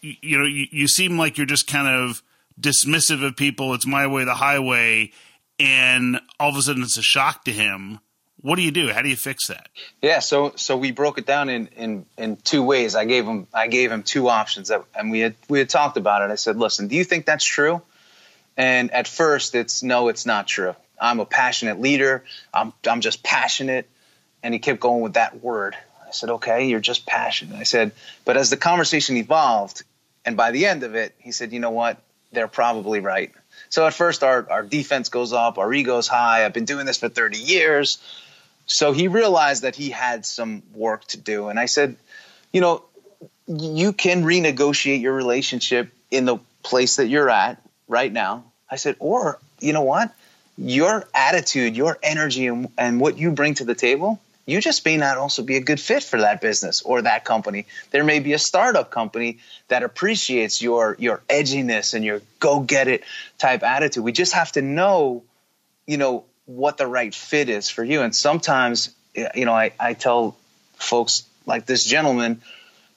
you, 0.01 0.15
you 0.21 0.39
know, 0.39 0.45
you, 0.45 0.67
you 0.71 0.89
seem 0.89 1.17
like 1.17 1.39
you're 1.39 1.47
just 1.47 1.67
kind 1.67 1.89
of 1.89 2.23
dismissive 2.61 3.25
of 3.25 3.37
people. 3.37 3.73
It's 3.75 3.87
my 3.87 4.07
way, 4.07 4.25
the 4.25 4.35
highway," 4.35 5.13
and 5.59 6.21
all 6.39 6.51
of 6.51 6.57
a 6.57 6.63
sudden 6.63 6.83
it's 6.83 6.99
a 6.99 7.03
shock 7.03 7.45
to 7.45 7.53
him 7.53 8.01
what 8.45 8.57
do 8.57 8.63
you 8.63 8.73
do? 8.73 8.93
How 8.93 9.01
do 9.01 9.09
you 9.09 9.17
fix 9.17 9.47
that? 9.47 9.71
Yeah, 10.03 10.19
so 10.19 10.53
so 10.57 10.77
we 10.77 10.93
broke 10.93 11.17
it 11.17 11.25
down 11.25 11.49
in 11.49 11.69
in, 11.69 12.05
in 12.19 12.37
two 12.37 12.63
ways. 12.63 12.95
I 12.95 13.07
gave 13.07 13.25
him 13.25 13.47
I 13.55 13.69
gave 13.69 13.91
him 13.91 14.03
two 14.03 14.29
options, 14.29 14.69
that, 14.69 14.85
and 14.95 15.11
we 15.11 15.21
had 15.21 15.35
we 15.49 15.61
had 15.61 15.71
talked 15.71 15.97
about 15.97 16.21
it. 16.21 16.31
I 16.31 16.35
said, 16.35 16.59
listen, 16.59 16.89
do 16.89 16.95
you 16.95 17.05
think 17.05 17.25
that's 17.25 17.45
true? 17.45 17.81
And 18.59 18.91
at 18.91 19.09
first, 19.09 19.55
it's 19.55 19.83
no, 19.83 20.09
it's 20.09 20.27
not 20.27 20.47
true. 20.47 20.77
I'm 21.01 21.21
a 21.21 21.25
passionate 21.25 21.81
leader. 21.81 22.23
I'm 22.53 22.75
I'm 22.87 23.01
just 23.01 23.23
passionate, 23.23 23.89
and 24.43 24.53
he 24.53 24.61
kept 24.61 24.79
going 24.79 25.01
with 25.01 25.15
that 25.15 25.43
word. 25.43 25.75
I 26.07 26.11
said, 26.11 26.29
okay, 26.29 26.67
you're 26.67 26.81
just 26.81 27.07
passionate. 27.07 27.57
I 27.57 27.63
said, 27.63 27.93
but 28.27 28.37
as 28.37 28.51
the 28.51 28.59
conversation 28.59 29.17
evolved, 29.17 29.85
and 30.27 30.37
by 30.37 30.51
the 30.51 30.67
end 30.67 30.83
of 30.83 30.95
it, 30.95 31.15
he 31.19 31.33
said, 31.33 31.55
you 31.55 31.61
know 31.61 31.71
what? 31.71 31.97
They're 32.31 32.47
probably 32.47 33.01
right. 33.01 33.33
So 33.71 33.87
at 33.87 33.95
first, 33.95 34.23
our, 34.23 34.47
our 34.51 34.63
defense 34.63 35.09
goes 35.09 35.33
up, 35.33 35.59
our 35.59 35.73
ego's 35.73 36.09
high. 36.09 36.45
I've 36.45 36.53
been 36.53 36.65
doing 36.65 36.85
this 36.87 36.99
for 36.99 37.09
30 37.09 37.39
years. 37.39 37.99
So 38.67 38.93
he 38.93 39.09
realized 39.09 39.63
that 39.63 39.77
he 39.77 39.91
had 39.91 40.25
some 40.25 40.63
work 40.75 41.05
to 41.09 41.19
do. 41.19 41.49
And 41.49 41.59
I 41.59 41.67
said, 41.67 41.97
you 42.53 42.61
know, 42.61 42.85
you 43.47 43.93
can 43.93 44.25
renegotiate 44.25 45.01
your 45.01 45.13
relationship 45.13 45.93
in 46.11 46.25
the 46.25 46.39
place 46.63 46.97
that 46.97 47.09
you're 47.09 47.29
at 47.29 47.61
right 47.89 48.13
now. 48.13 48.45
I 48.71 48.77
said, 48.77 48.97
or 48.99 49.39
you 49.61 49.73
know 49.73 49.83
what? 49.83 50.15
Your 50.57 51.07
attitude, 51.15 51.77
your 51.77 51.99
energy, 52.03 52.47
and, 52.47 52.69
and 52.79 53.01
what 53.01 53.19
you 53.19 53.33
bring 53.33 53.55
to 53.55 53.65
the 53.65 53.75
table, 53.75 54.21
you 54.47 54.61
just 54.61 54.85
may 54.85 54.97
not 54.97 55.19
also 55.19 55.43
be 55.43 55.57
a 55.57 55.61
good 55.61 55.81
fit 55.81 56.03
for 56.03 56.21
that 56.21 56.41
business 56.41 56.83
or 56.83 57.03
that 57.03 57.25
company. 57.25 57.67
There 57.91 58.05
may 58.05 58.21
be 58.21 58.35
a 58.35 58.39
startup 58.39 58.91
company 58.91 59.39
that 59.69 59.83
appreciates 59.83 60.61
your 60.63 60.97
your 60.99 61.23
edginess 61.29 61.95
and 61.95 62.05
your 62.05 62.21
go 62.41 62.61
get 62.61 62.89
it 62.89 63.05
type 63.39 63.63
attitude. 63.63 64.05
We 64.05 64.13
just 64.13 64.35
have 64.35 64.53
to 64.53 64.63
know, 64.63 65.23
you 65.87 65.97
know, 65.97 66.25
what 66.47 66.77
the 66.77 66.87
right 66.87 67.15
fit 67.15 67.49
is 67.49 67.71
for 67.71 67.83
you. 67.83 68.03
And 68.03 68.15
sometimes, 68.15 68.95
you 69.15 69.45
know, 69.45 69.53
I, 69.53 69.73
I 69.79 69.95
tell 69.95 70.37
folks 70.75 71.25
like 71.47 71.67
this 71.67 71.85
gentleman, 71.85 72.43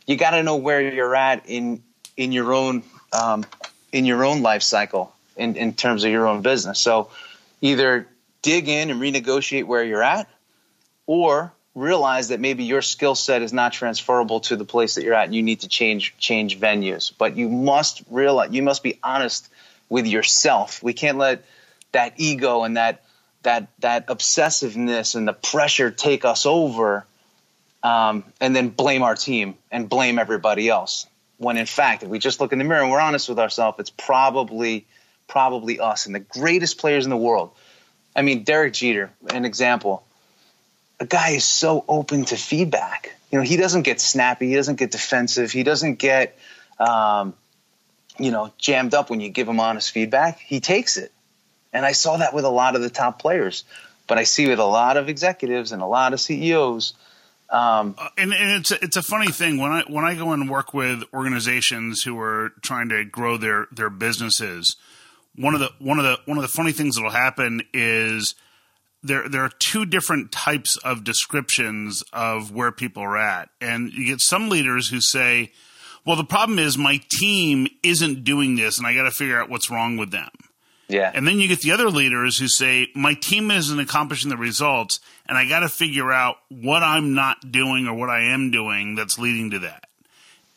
you 0.06 0.16
got 0.18 0.32
to 0.32 0.44
know 0.44 0.58
where 0.58 0.82
you're 0.82 1.16
at 1.16 1.44
in 1.48 1.84
in 2.16 2.32
your 2.32 2.54
own 2.54 2.84
um, 3.14 3.46
in 3.92 4.06
your 4.06 4.26
own 4.26 4.42
life 4.42 4.64
cycle 4.64 5.14
in, 5.36 5.56
in 5.56 5.74
terms 5.74 6.04
of 6.04 6.12
your 6.12 6.28
own 6.28 6.42
business. 6.42 6.80
So 6.80 7.10
either 7.62 8.08
dig 8.42 8.68
in 8.68 8.90
and 8.90 9.02
renegotiate 9.02 9.66
where 9.66 9.84
you're 9.84 10.04
at, 10.04 10.30
or 11.06 11.54
realize 11.76 12.30
that 12.30 12.40
maybe 12.40 12.64
your 12.64 12.82
skill 12.82 13.14
set 13.16 13.42
is 13.42 13.54
not 13.54 13.72
transferable 13.72 14.40
to 14.40 14.56
the 14.56 14.66
place 14.66 14.96
that 14.96 15.04
you're 15.04 15.14
at 15.14 15.26
and 15.26 15.36
you 15.36 15.44
need 15.44 15.62
to 15.62 15.68
change 15.68 16.16
change 16.18 16.60
venues. 16.60 17.12
But 17.16 17.38
you 17.38 17.50
must 17.50 18.02
realize 18.10 18.52
you 18.52 18.64
must 18.64 18.84
be 18.84 19.00
honest 19.04 19.48
with 19.90 20.08
yourself. 20.08 20.82
We 20.82 20.94
can't 20.94 21.18
let 21.18 21.46
that 21.92 22.14
ego 22.18 22.64
and 22.64 22.78
that 22.78 23.04
that 23.48 23.70
that 23.80 24.08
obsessiveness 24.08 25.16
and 25.16 25.26
the 25.26 25.32
pressure 25.32 25.90
take 25.90 26.26
us 26.26 26.46
over, 26.46 27.06
um, 27.82 28.26
and 28.42 28.54
then 28.54 28.68
blame 28.68 29.04
our 29.04 29.16
team 29.16 29.56
and 29.72 29.88
blame 29.88 30.20
everybody 30.20 30.68
else. 30.68 31.08
When 31.38 31.56
in 31.56 31.66
fact, 31.66 32.04
if 32.04 32.10
we 32.10 32.20
just 32.20 32.42
look 32.42 32.52
in 32.52 32.60
the 32.60 32.66
mirror 32.66 32.82
and 32.82 32.92
we're 32.92 33.00
honest 33.00 33.30
with 33.30 33.40
ourselves, 33.40 33.80
it's 33.80 33.90
probably 33.90 34.86
probably 35.30 35.80
us 35.80 36.08
and 36.08 36.14
the 36.14 36.20
greatest 36.20 36.78
players 36.78 37.06
in 37.06 37.10
the 37.10 37.18
world. 37.18 37.52
I 38.14 38.22
mean, 38.22 38.44
Derek 38.44 38.74
Jeter, 38.74 39.12
an 39.30 39.46
example. 39.46 40.04
A 41.00 41.06
guy 41.06 41.30
is 41.30 41.46
so 41.46 41.86
open 41.88 42.26
to 42.26 42.36
feedback. 42.36 43.16
You 43.32 43.38
know, 43.38 43.46
he 43.46 43.56
doesn't 43.56 43.84
get 43.84 44.02
snappy. 44.02 44.50
He 44.50 44.56
doesn't 44.56 44.76
get 44.76 44.92
defensive. 44.92 45.52
He 45.52 45.64
doesn't 45.64 46.00
get, 46.00 46.38
um, 46.80 47.34
you 48.20 48.32
know, 48.32 48.52
jammed 48.58 48.94
up 48.94 49.10
when 49.10 49.22
you 49.22 49.30
give 49.30 49.48
him 49.48 49.62
honest 49.62 49.92
feedback. 49.92 50.40
He 50.40 50.60
takes 50.60 50.98
it. 50.98 51.14
And 51.78 51.86
I 51.86 51.92
saw 51.92 52.18
that 52.18 52.34
with 52.34 52.44
a 52.44 52.50
lot 52.50 52.76
of 52.76 52.82
the 52.82 52.90
top 52.90 53.22
players, 53.22 53.64
but 54.08 54.18
I 54.18 54.24
see 54.24 54.48
with 54.48 54.58
a 54.58 54.66
lot 54.66 54.98
of 54.98 55.10
executives 55.10 55.72
and 55.72 55.84
a 55.84 55.86
lot 55.86 56.12
of 56.12 56.20
CEOs. 56.20 56.96
Um, 57.52 57.94
uh, 58.00 58.10
and, 58.18 58.34
and 58.34 58.60
it's 58.60 58.72
a, 58.72 58.84
it's 58.84 58.98
a 58.98 59.04
funny 59.04 59.32
thing 59.32 59.60
when 59.60 59.72
I 59.72 59.84
when 59.88 60.04
I 60.04 60.16
go 60.16 60.32
and 60.32 60.50
work 60.50 60.74
with 60.74 61.04
organizations 61.14 62.02
who 62.02 62.20
are 62.20 62.52
trying 62.64 62.90
to 62.90 63.06
grow 63.06 63.38
their 63.38 63.68
their 63.72 63.92
businesses. 63.92 64.76
One 65.36 65.54
of 65.54 65.60
the 65.60 65.70
one 65.78 66.00
of 66.00 66.04
the 66.04 66.18
one 66.26 66.40
of 66.40 66.42
the 66.42 66.48
funny 66.48 66.72
things 66.72 66.96
that'll 66.96 67.12
happen 67.12 67.62
is 67.76 68.34
there 69.04 69.30
there 69.30 69.44
are 69.44 69.52
two 69.60 69.86
different 69.86 70.32
types 70.32 70.78
of 70.78 71.04
descriptions 71.04 72.04
of 72.12 72.52
where 72.52 72.72
people 72.72 73.04
are 73.04 73.18
at, 73.18 73.50
and 73.62 73.94
you 73.94 74.04
get 74.04 74.20
some 74.20 74.50
leaders 74.50 74.90
who 74.90 75.00
say, 75.00 75.52
"Well, 76.08 76.16
the 76.16 76.24
problem 76.24 76.58
is 76.58 76.76
my 76.76 77.00
team 77.08 77.68
isn't 77.84 78.24
doing 78.24 78.56
this, 78.56 78.80
and 78.80 78.88
I 78.88 78.96
got 78.96 79.04
to 79.04 79.12
figure 79.12 79.40
out 79.40 79.48
what's 79.48 79.70
wrong 79.70 79.96
with 79.96 80.10
them." 80.10 80.32
Yeah. 80.88 81.12
And 81.14 81.28
then 81.28 81.40
you 81.40 81.48
get 81.48 81.62
the 81.62 81.72
other 81.72 81.90
leaders 81.90 82.38
who 82.38 82.48
say, 82.48 82.88
my 82.96 83.14
team 83.14 83.52
isn't 83.52 83.80
accomplishing 83.80 84.30
the 84.30 84.38
results, 84.38 85.00
and 85.28 85.38
I 85.38 85.48
got 85.48 85.60
to 85.60 85.70
figure 85.70 86.12
out 86.12 86.38
what 86.50 86.82
I'm 86.82 87.14
not 87.14 87.52
doing 87.52 87.88
or 87.88 87.94
what 87.94 88.10
I 88.10 88.34
am 88.34 88.52
doing 88.52 88.96
that's 88.96 89.20
leading 89.20 89.52
to 89.52 89.60
that. 89.60 89.84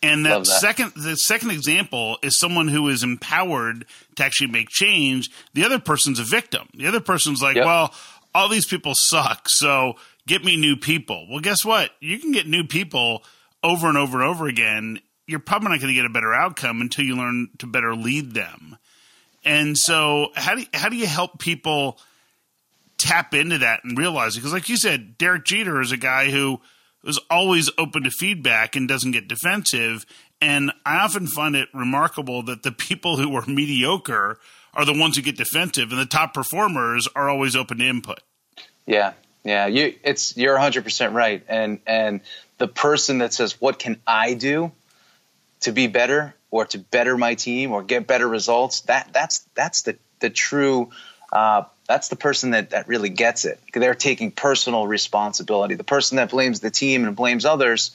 And 0.02 0.24
that, 0.24 0.38
that, 0.38 0.46
second, 0.46 0.92
the 0.96 1.16
second 1.16 1.50
example 1.50 2.18
is 2.22 2.38
someone 2.38 2.68
who 2.68 2.88
is 2.88 3.02
empowered 3.02 3.84
to 4.16 4.24
actually 4.24 4.50
make 4.50 4.68
change. 4.70 5.30
The 5.52 5.64
other 5.64 5.78
person's 5.78 6.18
a 6.18 6.24
victim. 6.24 6.68
The 6.74 6.86
other 6.86 7.00
person's 7.00 7.42
like, 7.42 7.56
yep. 7.56 7.66
well, 7.66 7.94
all 8.34 8.48
these 8.48 8.66
people 8.66 8.94
suck, 8.94 9.48
so 9.48 9.94
get 10.26 10.44
me 10.44 10.56
new 10.56 10.76
people. 10.76 11.26
Well, 11.28 11.40
guess 11.40 11.64
what? 11.64 11.90
You 12.00 12.18
can 12.18 12.32
get 12.32 12.46
new 12.46 12.64
people 12.64 13.24
over 13.62 13.88
and 13.88 13.98
over 13.98 14.20
and 14.20 14.28
over 14.28 14.46
again. 14.46 15.00
You're 15.26 15.40
probably 15.40 15.70
not 15.70 15.80
going 15.80 15.92
to 15.92 16.00
get 16.00 16.06
a 16.06 16.10
better 16.10 16.32
outcome 16.32 16.80
until 16.80 17.04
you 17.04 17.16
learn 17.16 17.48
to 17.58 17.66
better 17.66 17.94
lead 17.94 18.32
them. 18.32 18.78
And 19.44 19.76
so, 19.76 20.28
how 20.34 20.54
do 20.54 20.62
you, 20.62 20.66
how 20.74 20.88
do 20.88 20.96
you 20.96 21.06
help 21.06 21.38
people 21.38 21.98
tap 22.98 23.34
into 23.34 23.58
that 23.58 23.80
and 23.84 23.96
realize 23.96 24.36
it? 24.36 24.40
Because, 24.40 24.52
like 24.52 24.68
you 24.68 24.76
said, 24.76 25.16
Derek 25.16 25.44
Jeter 25.44 25.80
is 25.80 25.92
a 25.92 25.96
guy 25.96 26.30
who 26.30 26.60
is 27.04 27.18
always 27.30 27.70
open 27.78 28.02
to 28.02 28.10
feedback 28.10 28.76
and 28.76 28.86
doesn't 28.86 29.12
get 29.12 29.28
defensive. 29.28 30.04
And 30.42 30.72
I 30.84 30.98
often 30.98 31.26
find 31.26 31.56
it 31.56 31.68
remarkable 31.72 32.42
that 32.44 32.62
the 32.62 32.72
people 32.72 33.16
who 33.16 33.34
are 33.34 33.44
mediocre 33.46 34.38
are 34.74 34.84
the 34.84 34.98
ones 34.98 35.16
who 35.16 35.22
get 35.22 35.36
defensive, 35.36 35.90
and 35.90 36.00
the 36.00 36.06
top 36.06 36.32
performers 36.32 37.08
are 37.16 37.28
always 37.28 37.56
open 37.56 37.78
to 37.78 37.88
input. 37.88 38.20
Yeah, 38.86 39.14
yeah, 39.44 39.66
you 39.66 39.94
it's 40.04 40.36
you're 40.36 40.54
100 40.54 40.84
percent 40.84 41.14
right, 41.14 41.42
and 41.48 41.80
and 41.86 42.20
the 42.58 42.68
person 42.68 43.18
that 43.18 43.32
says, 43.32 43.60
"What 43.60 43.78
can 43.78 44.00
I 44.06 44.34
do 44.34 44.72
to 45.60 45.72
be 45.72 45.86
better?" 45.86 46.34
or 46.50 46.64
to 46.66 46.78
better 46.78 47.16
my 47.16 47.34
team 47.34 47.72
or 47.72 47.82
get 47.82 48.06
better 48.06 48.28
results, 48.28 48.82
that 48.82 49.10
that's 49.12 49.40
that's 49.54 49.82
the 49.82 49.96
the 50.20 50.30
true 50.30 50.90
uh, 51.32 51.64
that's 51.86 52.08
the 52.08 52.16
person 52.16 52.50
that, 52.50 52.70
that 52.70 52.88
really 52.88 53.08
gets 53.08 53.44
it. 53.44 53.60
They're 53.72 53.94
taking 53.94 54.32
personal 54.32 54.86
responsibility. 54.86 55.76
The 55.76 55.84
person 55.84 56.16
that 56.16 56.30
blames 56.30 56.60
the 56.60 56.70
team 56.70 57.04
and 57.04 57.14
blames 57.14 57.44
others, 57.44 57.92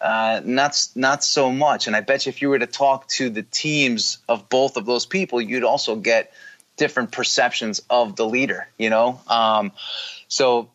uh, 0.00 0.40
not 0.44 0.88
not 0.94 1.24
so 1.24 1.50
much. 1.50 1.86
And 1.86 1.96
I 1.96 2.00
bet 2.00 2.26
you 2.26 2.30
if 2.30 2.42
you 2.42 2.48
were 2.48 2.58
to 2.58 2.66
talk 2.66 3.08
to 3.08 3.30
the 3.30 3.42
teams 3.42 4.18
of 4.28 4.48
both 4.48 4.76
of 4.76 4.86
those 4.86 5.06
people, 5.06 5.40
you'd 5.40 5.64
also 5.64 5.96
get 5.96 6.32
different 6.76 7.10
perceptions 7.10 7.80
of 7.88 8.16
the 8.16 8.26
leader, 8.26 8.68
you 8.78 8.90
know? 8.90 9.20
Um, 9.26 9.72
so 10.28 10.70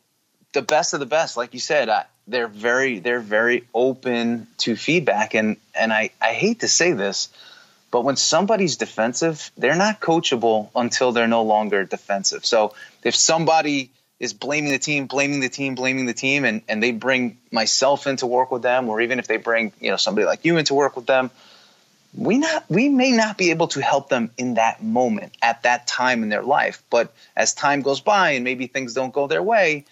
the 0.52 0.64
best 0.64 0.94
of 0.94 1.00
the 1.00 1.06
best, 1.06 1.38
like 1.38 1.54
you 1.54 1.60
said, 1.60 1.88
I, 1.88 2.06
they're 2.32 2.48
very, 2.48 3.00
they're 3.00 3.20
very 3.20 3.68
open 3.74 4.48
to 4.60 4.76
feedback. 4.76 5.36
And, 5.36 5.58
and 5.76 5.94
I, 5.94 6.12
I 6.22 6.34
hate 6.34 6.62
to 6.62 6.68
say 6.68 6.94
this, 6.94 7.30
but 7.92 8.04
when 8.04 8.16
somebody's 8.16 8.78
defensive, 8.78 9.52
they're 9.58 9.76
not 9.76 10.00
coachable 10.00 10.70
until 10.76 11.12
they're 11.12 11.28
no 11.28 11.44
longer 11.44 11.84
defensive. 11.84 12.46
So 12.46 12.74
if 13.04 13.16
somebody 13.16 13.92
is 14.20 14.34
blaming 14.34 14.72
the 14.72 14.80
team, 14.80 15.08
blaming 15.08 15.42
the 15.42 15.50
team, 15.50 15.76
blaming 15.76 16.06
the 16.06 16.14
team, 16.14 16.46
and, 16.46 16.62
and 16.70 16.82
they 16.82 16.92
bring 16.92 17.38
myself 17.52 18.08
in 18.08 18.16
to 18.18 18.28
work 18.28 18.52
with 18.52 18.62
them, 18.62 18.88
or 18.88 19.02
even 19.02 19.20
if 19.20 19.28
they 19.28 19.38
bring, 19.38 19.74
you 19.82 19.92
know, 19.92 19.98
somebody 19.98 20.26
like 20.26 20.46
you 20.46 20.58
in 20.58 20.66
to 20.66 20.74
work 20.74 20.96
with 20.96 21.08
them, 21.08 21.32
we 22.14 22.38
not 22.38 22.66
we 22.70 22.90
may 22.90 23.12
not 23.14 23.38
be 23.38 23.52
able 23.52 23.70
to 23.70 23.82
help 23.82 24.10
them 24.10 24.32
in 24.38 24.56
that 24.56 24.84
moment 24.84 25.32
at 25.42 25.64
that 25.64 25.88
time 25.88 26.24
in 26.24 26.30
their 26.30 26.44
life. 26.44 26.84
But 26.90 27.14
as 27.36 27.54
time 27.54 27.82
goes 27.82 28.02
by 28.02 28.32
and 28.32 28.44
maybe 28.44 28.68
things 28.68 28.94
don't 28.94 29.14
go 29.14 29.28
their 29.28 29.42
way, 29.42 29.86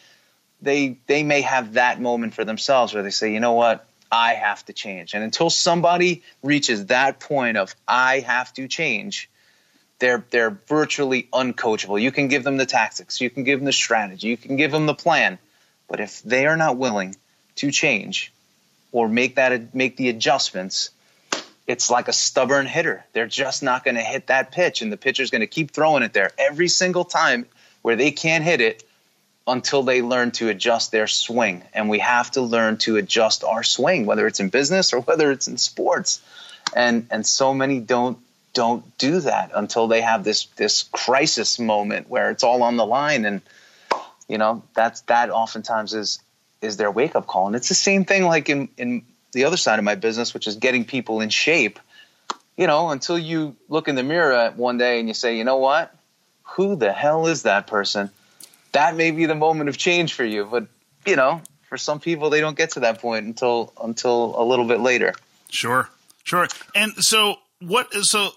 they 0.62 0.98
they 1.08 1.24
may 1.24 1.42
have 1.42 1.74
that 1.74 2.02
moment 2.02 2.34
for 2.34 2.46
themselves 2.46 2.94
where 2.94 3.04
they 3.04 3.10
say, 3.10 3.34
you 3.34 3.40
know 3.40 3.54
what, 3.54 3.86
I 4.12 4.34
have 4.34 4.66
to 4.66 4.74
change. 4.74 5.14
And 5.14 5.24
until 5.24 5.50
somebody 5.50 6.24
reaches 6.44 6.88
that 6.88 7.20
point 7.20 7.58
of 7.58 7.76
I 7.88 8.20
have 8.20 8.54
to 8.56 8.68
change, 8.68 9.30
they're 10.00 10.24
they're 10.32 10.58
virtually 10.68 11.28
uncoachable. 11.34 12.02
You 12.02 12.12
can 12.12 12.28
give 12.28 12.44
them 12.44 12.58
the 12.58 12.66
tactics, 12.66 13.22
you 13.22 13.30
can 13.30 13.44
give 13.44 13.60
them 13.60 13.66
the 13.66 13.74
strategy, 13.74 14.28
you 14.28 14.38
can 14.38 14.56
give 14.56 14.72
them 14.72 14.86
the 14.86 14.96
plan, 14.96 15.38
but 15.88 16.00
if 16.00 16.22
they 16.24 16.46
are 16.48 16.58
not 16.58 16.78
willing 16.78 17.16
to 17.56 17.72
change 17.72 18.34
or 18.92 19.08
make 19.08 19.36
that 19.36 19.76
make 19.76 19.98
the 19.98 20.10
adjustments, 20.10 20.90
it's 21.68 21.92
like 21.92 22.08
a 22.08 22.14
stubborn 22.14 22.66
hitter. 22.66 23.06
They're 23.14 23.28
just 23.28 23.62
not 23.62 23.84
going 23.84 23.96
to 23.96 24.02
hit 24.02 24.28
that 24.28 24.52
pitch 24.52 24.82
and 24.82 24.92
the 24.92 24.98
pitcher's 24.98 25.30
going 25.30 25.42
to 25.42 25.48
keep 25.48 25.72
throwing 25.72 26.04
it 26.04 26.14
there 26.14 26.32
every 26.38 26.68
single 26.68 27.06
time 27.06 27.46
where 27.82 27.96
they 27.96 28.12
can't 28.12 28.44
hit 28.44 28.60
it 28.60 28.84
until 29.50 29.84
they 29.84 30.02
learn 30.02 30.32
to 30.32 30.50
adjust 30.50 30.92
their 30.92 31.08
swing. 31.08 31.64
And 31.74 31.90
we 31.90 32.00
have 32.00 32.32
to 32.32 32.42
learn 32.42 32.78
to 32.80 32.98
adjust 32.98 33.44
our 33.44 33.64
swing, 33.64 34.06
whether 34.06 34.28
it's 34.28 34.40
in 34.40 34.50
business 34.50 34.94
or 34.94 35.02
whether 35.02 35.32
it's 35.32 35.48
in 35.48 35.58
sports. 35.58 36.22
And 36.76 37.08
and 37.10 37.26
so 37.26 37.54
many 37.54 37.80
don't 37.80 38.20
don't 38.54 38.98
do 38.98 39.20
that 39.22 39.52
until 39.54 39.88
they 39.88 40.02
have 40.02 40.24
this 40.24 40.46
this 40.56 40.84
crisis 40.92 41.60
moment 41.60 42.10
where 42.10 42.30
it's 42.30 42.44
all 42.44 42.64
on 42.64 42.78
the 42.78 42.86
line. 42.86 43.26
And 43.26 43.42
you 44.28 44.38
know 44.38 44.64
that's 44.76 45.02
that 45.02 45.30
oftentimes 45.32 45.94
is 45.94 46.20
is 46.62 46.78
their 46.78 46.92
wake 46.92 47.16
up 47.16 47.26
call. 47.26 47.48
And 47.48 47.56
it's 47.56 47.70
the 47.70 47.76
same 47.76 48.06
thing 48.06 48.24
like 48.26 48.50
in 48.50 48.70
in 48.78 49.04
the 49.32 49.46
other 49.46 49.58
side 49.58 49.80
of 49.80 49.86
my 49.86 49.96
business 49.96 50.34
which 50.34 50.48
is 50.48 50.58
getting 50.58 50.86
people 50.86 51.22
in 51.22 51.30
shape. 51.30 51.80
You 52.56 52.68
know 52.68 52.90
until 52.90 53.18
you 53.18 53.56
look 53.68 53.88
in 53.88 53.96
the 53.96 54.04
mirror 54.04 54.54
one 54.56 54.78
day 54.78 55.00
and 55.00 55.08
you 55.08 55.14
say 55.14 55.38
you 55.38 55.44
know 55.44 55.58
what? 55.58 55.96
Who 56.56 56.76
the 56.76 56.94
hell 56.94 57.28
is 57.28 57.44
that 57.44 57.68
person 57.68 58.12
that 58.72 58.96
may 58.96 59.12
be 59.12 59.26
the 59.26 59.36
moment 59.36 59.70
of 59.70 59.78
change 59.78 60.14
for 60.14 60.24
you. 60.24 60.46
But 60.46 60.68
you 61.06 61.16
know, 61.16 61.42
for 61.68 61.78
some 61.78 62.00
people, 62.00 62.30
they 62.30 62.42
don't 62.42 62.58
get 62.58 62.72
to 62.72 62.82
that 62.82 63.00
point 63.00 63.26
until 63.26 63.74
until 63.82 64.40
a 64.40 64.44
little 64.44 64.66
bit 64.66 64.80
later. 64.80 65.14
Sure, 65.50 65.90
sure. 66.24 66.48
And 66.76 66.94
so 66.98 67.36
what? 67.62 67.94
So 67.94 68.30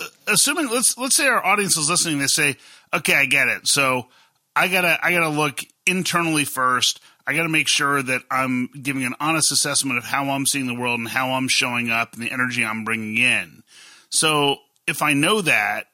uh, 0.00 0.04
assuming 0.28 0.68
let's 0.68 0.96
let's 0.98 1.16
say 1.16 1.26
our 1.26 1.44
audience 1.44 1.76
is 1.76 1.88
listening, 1.90 2.18
they 2.18 2.26
say, 2.26 2.56
okay, 2.92 3.14
I 3.14 3.26
get 3.26 3.48
it. 3.48 3.66
So 3.66 4.08
I 4.54 4.68
gotta 4.68 4.98
I 5.02 5.12
gotta 5.12 5.28
look 5.28 5.60
internally 5.86 6.44
first. 6.44 7.00
I 7.26 7.34
got 7.34 7.42
to 7.42 7.48
make 7.48 7.66
sure 7.66 8.00
that 8.02 8.22
I'm 8.30 8.68
giving 8.68 9.04
an 9.04 9.14
honest 9.18 9.50
assessment 9.50 9.98
of 9.98 10.04
how 10.04 10.30
I'm 10.30 10.46
seeing 10.46 10.68
the 10.68 10.78
world 10.78 11.00
and 11.00 11.08
how 11.08 11.32
I'm 11.32 11.48
showing 11.48 11.90
up 11.90 12.12
and 12.12 12.22
the 12.22 12.30
energy 12.30 12.64
I'm 12.64 12.84
bringing 12.84 13.18
in. 13.18 13.64
So 14.10 14.58
if 14.86 15.02
I 15.02 15.12
know 15.12 15.40
that, 15.40 15.88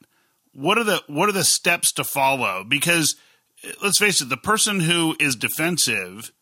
what 0.53 0.77
are 0.77 0.85
the 0.85 1.03
what 1.07 1.31
are 1.31 1.33
the 1.33 1.45
steps 1.45 1.93
to 1.93 2.05
follow? 2.05 2.65
Because 2.65 3.17
let's 3.83 3.99
face 3.99 4.21
it, 4.21 4.29
the 4.29 4.37
person 4.37 4.81
who 4.81 5.17
is 5.19 5.37
defensive 5.37 6.33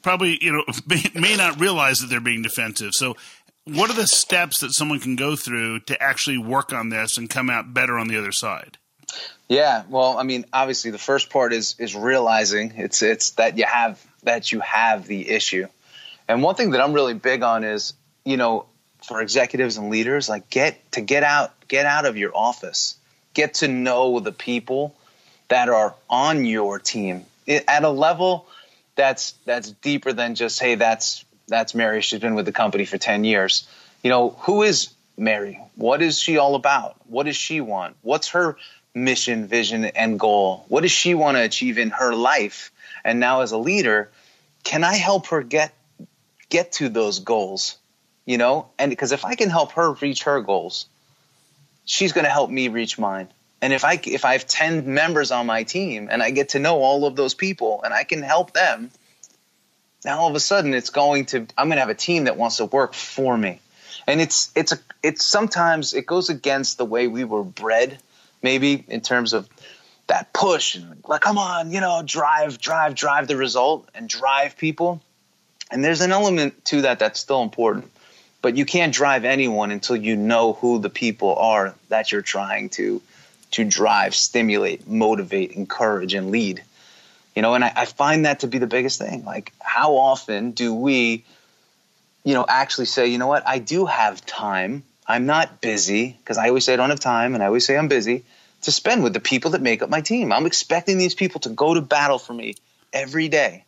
probably 0.00 0.38
you 0.40 0.52
know 0.52 0.64
may, 0.86 1.02
may 1.14 1.36
not 1.36 1.60
realize 1.60 1.98
that 1.98 2.08
they're 2.08 2.20
being 2.20 2.42
defensive. 2.42 2.92
So, 2.92 3.16
what 3.64 3.90
are 3.90 3.96
the 3.96 4.06
steps 4.06 4.60
that 4.60 4.72
someone 4.72 5.00
can 5.00 5.16
go 5.16 5.36
through 5.36 5.80
to 5.80 6.02
actually 6.02 6.38
work 6.38 6.72
on 6.72 6.88
this 6.88 7.18
and 7.18 7.28
come 7.28 7.50
out 7.50 7.74
better 7.74 7.98
on 7.98 8.08
the 8.08 8.18
other 8.18 8.32
side? 8.32 8.78
Yeah, 9.48 9.82
well, 9.88 10.16
I 10.18 10.22
mean, 10.22 10.46
obviously, 10.52 10.90
the 10.90 10.98
first 10.98 11.30
part 11.30 11.52
is 11.52 11.76
is 11.78 11.94
realizing 11.94 12.74
it's 12.76 13.02
it's 13.02 13.30
that 13.32 13.58
you 13.58 13.64
have 13.64 14.04
that 14.22 14.52
you 14.52 14.60
have 14.60 15.06
the 15.06 15.28
issue, 15.28 15.66
and 16.28 16.42
one 16.42 16.54
thing 16.54 16.70
that 16.70 16.80
I'm 16.80 16.92
really 16.92 17.14
big 17.14 17.42
on 17.42 17.64
is 17.64 17.94
you 18.24 18.36
know 18.36 18.66
for 19.04 19.20
executives 19.20 19.76
and 19.76 19.90
leaders 19.90 20.28
like 20.28 20.48
get 20.48 20.92
to 20.92 21.00
get 21.00 21.22
out 21.24 21.52
get 21.68 21.86
out 21.86 22.06
of 22.06 22.16
your 22.16 22.34
office, 22.34 22.96
get 23.34 23.54
to 23.54 23.68
know 23.68 24.20
the 24.20 24.32
people 24.32 24.96
that 25.52 25.68
are 25.68 25.94
on 26.08 26.46
your 26.46 26.78
team 26.78 27.26
at 27.46 27.84
a 27.84 27.90
level 27.90 28.46
that's 28.94 29.32
that's 29.44 29.70
deeper 29.70 30.14
than 30.14 30.34
just 30.34 30.58
hey 30.58 30.76
that's 30.76 31.26
that's 31.46 31.74
Mary. 31.74 32.00
She's 32.00 32.20
been 32.20 32.34
with 32.34 32.46
the 32.46 32.52
company 32.52 32.86
for 32.86 32.96
10 32.96 33.24
years. 33.24 33.68
You 34.02 34.08
know 34.08 34.30
who 34.30 34.62
is 34.62 34.94
Mary? 35.18 35.60
What 35.74 36.00
is 36.00 36.18
she 36.18 36.38
all 36.38 36.54
about? 36.54 36.96
What 37.06 37.26
does 37.26 37.36
she 37.36 37.60
want? 37.60 37.96
What's 38.00 38.28
her 38.28 38.56
mission 38.94 39.46
vision 39.46 39.84
and 39.84 40.18
goal? 40.18 40.64
What 40.68 40.80
does 40.84 40.90
she 40.90 41.12
want 41.12 41.36
to 41.36 41.42
achieve 41.42 41.76
in 41.76 41.90
her 41.90 42.14
life? 42.14 42.72
And 43.04 43.20
now 43.20 43.42
as 43.42 43.52
a 43.52 43.58
leader 43.58 44.10
can 44.64 44.84
I 44.84 44.94
help 44.94 45.26
her 45.26 45.42
get 45.42 45.74
get 46.48 46.72
to 46.80 46.88
those 46.88 47.18
goals? 47.18 47.76
You 48.24 48.38
know 48.38 48.70
and 48.78 48.88
because 48.88 49.12
if 49.12 49.26
I 49.26 49.34
can 49.34 49.50
help 49.50 49.72
her 49.72 49.92
reach 49.92 50.22
her 50.22 50.40
goals 50.40 50.86
she's 51.84 52.14
going 52.14 52.24
to 52.24 52.30
help 52.30 52.48
me 52.48 52.68
reach 52.68 52.98
mine 52.98 53.28
and 53.62 53.72
if 53.72 53.84
I 53.84 53.98
if 54.04 54.24
I 54.24 54.32
have 54.32 54.46
10 54.46 54.92
members 54.92 55.30
on 55.30 55.46
my 55.46 55.62
team 55.62 56.08
and 56.10 56.20
I 56.20 56.32
get 56.32 56.50
to 56.50 56.58
know 56.58 56.82
all 56.82 57.06
of 57.06 57.14
those 57.14 57.32
people 57.32 57.80
and 57.84 57.94
I 57.94 58.02
can 58.02 58.20
help 58.20 58.52
them, 58.52 58.90
now 60.04 60.18
all 60.18 60.28
of 60.28 60.34
a 60.34 60.40
sudden 60.40 60.74
it's 60.74 60.90
going 60.90 61.26
to 61.26 61.46
I'm 61.56 61.68
going 61.68 61.76
to 61.76 61.80
have 61.80 61.88
a 61.88 61.94
team 61.94 62.24
that 62.24 62.36
wants 62.36 62.56
to 62.56 62.64
work 62.66 62.92
for 62.92 63.38
me. 63.38 63.60
And 64.08 64.20
it's 64.20 64.50
it's 64.56 64.72
a 64.72 64.78
it's 65.00 65.24
sometimes 65.24 65.94
it 65.94 66.06
goes 66.06 66.28
against 66.28 66.76
the 66.76 66.84
way 66.84 67.06
we 67.06 67.22
were 67.22 67.44
bred 67.44 67.98
maybe 68.42 68.84
in 68.88 69.00
terms 69.00 69.32
of 69.32 69.48
that 70.08 70.32
push 70.32 70.74
and 70.74 70.96
like 71.06 71.20
come 71.20 71.38
on, 71.38 71.70
you 71.70 71.80
know, 71.80 72.02
drive 72.04 72.60
drive 72.60 72.96
drive 72.96 73.28
the 73.28 73.36
result 73.36 73.88
and 73.94 74.08
drive 74.08 74.56
people. 74.56 75.00
And 75.70 75.84
there's 75.84 76.00
an 76.00 76.10
element 76.10 76.64
to 76.66 76.82
that 76.82 76.98
that's 76.98 77.20
still 77.20 77.42
important. 77.44 77.92
But 78.42 78.56
you 78.56 78.66
can't 78.66 78.92
drive 78.92 79.24
anyone 79.24 79.70
until 79.70 79.94
you 79.94 80.16
know 80.16 80.54
who 80.54 80.80
the 80.80 80.90
people 80.90 81.36
are 81.36 81.76
that 81.90 82.10
you're 82.10 82.22
trying 82.22 82.70
to 82.70 83.00
to 83.52 83.64
drive, 83.64 84.14
stimulate, 84.14 84.88
motivate, 84.88 85.52
encourage, 85.52 86.14
and 86.14 86.30
lead. 86.30 86.62
You 87.34 87.42
know, 87.42 87.54
and 87.54 87.64
I, 87.64 87.72
I 87.74 87.84
find 87.86 88.26
that 88.26 88.40
to 88.40 88.46
be 88.46 88.58
the 88.58 88.66
biggest 88.66 88.98
thing. 88.98 89.24
Like, 89.24 89.52
how 89.60 89.96
often 89.96 90.50
do 90.50 90.74
we, 90.74 91.24
you 92.24 92.34
know, 92.34 92.44
actually 92.46 92.86
say, 92.86 93.06
you 93.06 93.18
know 93.18 93.26
what, 93.26 93.46
I 93.46 93.58
do 93.58 93.86
have 93.86 94.24
time. 94.26 94.82
I'm 95.06 95.26
not 95.26 95.60
busy 95.60 96.16
because 96.18 96.38
I 96.38 96.48
always 96.48 96.64
say 96.64 96.74
I 96.74 96.76
don't 96.76 96.90
have 96.90 97.00
time, 97.00 97.34
and 97.34 97.42
I 97.42 97.46
always 97.46 97.64
say 97.64 97.76
I'm 97.76 97.88
busy 97.88 98.24
to 98.62 98.72
spend 98.72 99.02
with 99.02 99.12
the 99.12 99.20
people 99.20 99.52
that 99.52 99.62
make 99.62 99.82
up 99.82 99.90
my 99.90 100.00
team. 100.00 100.32
I'm 100.32 100.46
expecting 100.46 100.98
these 100.98 101.14
people 101.14 101.40
to 101.40 101.48
go 101.48 101.74
to 101.74 101.80
battle 101.80 102.18
for 102.18 102.32
me 102.32 102.54
every 102.92 103.28
day, 103.28 103.64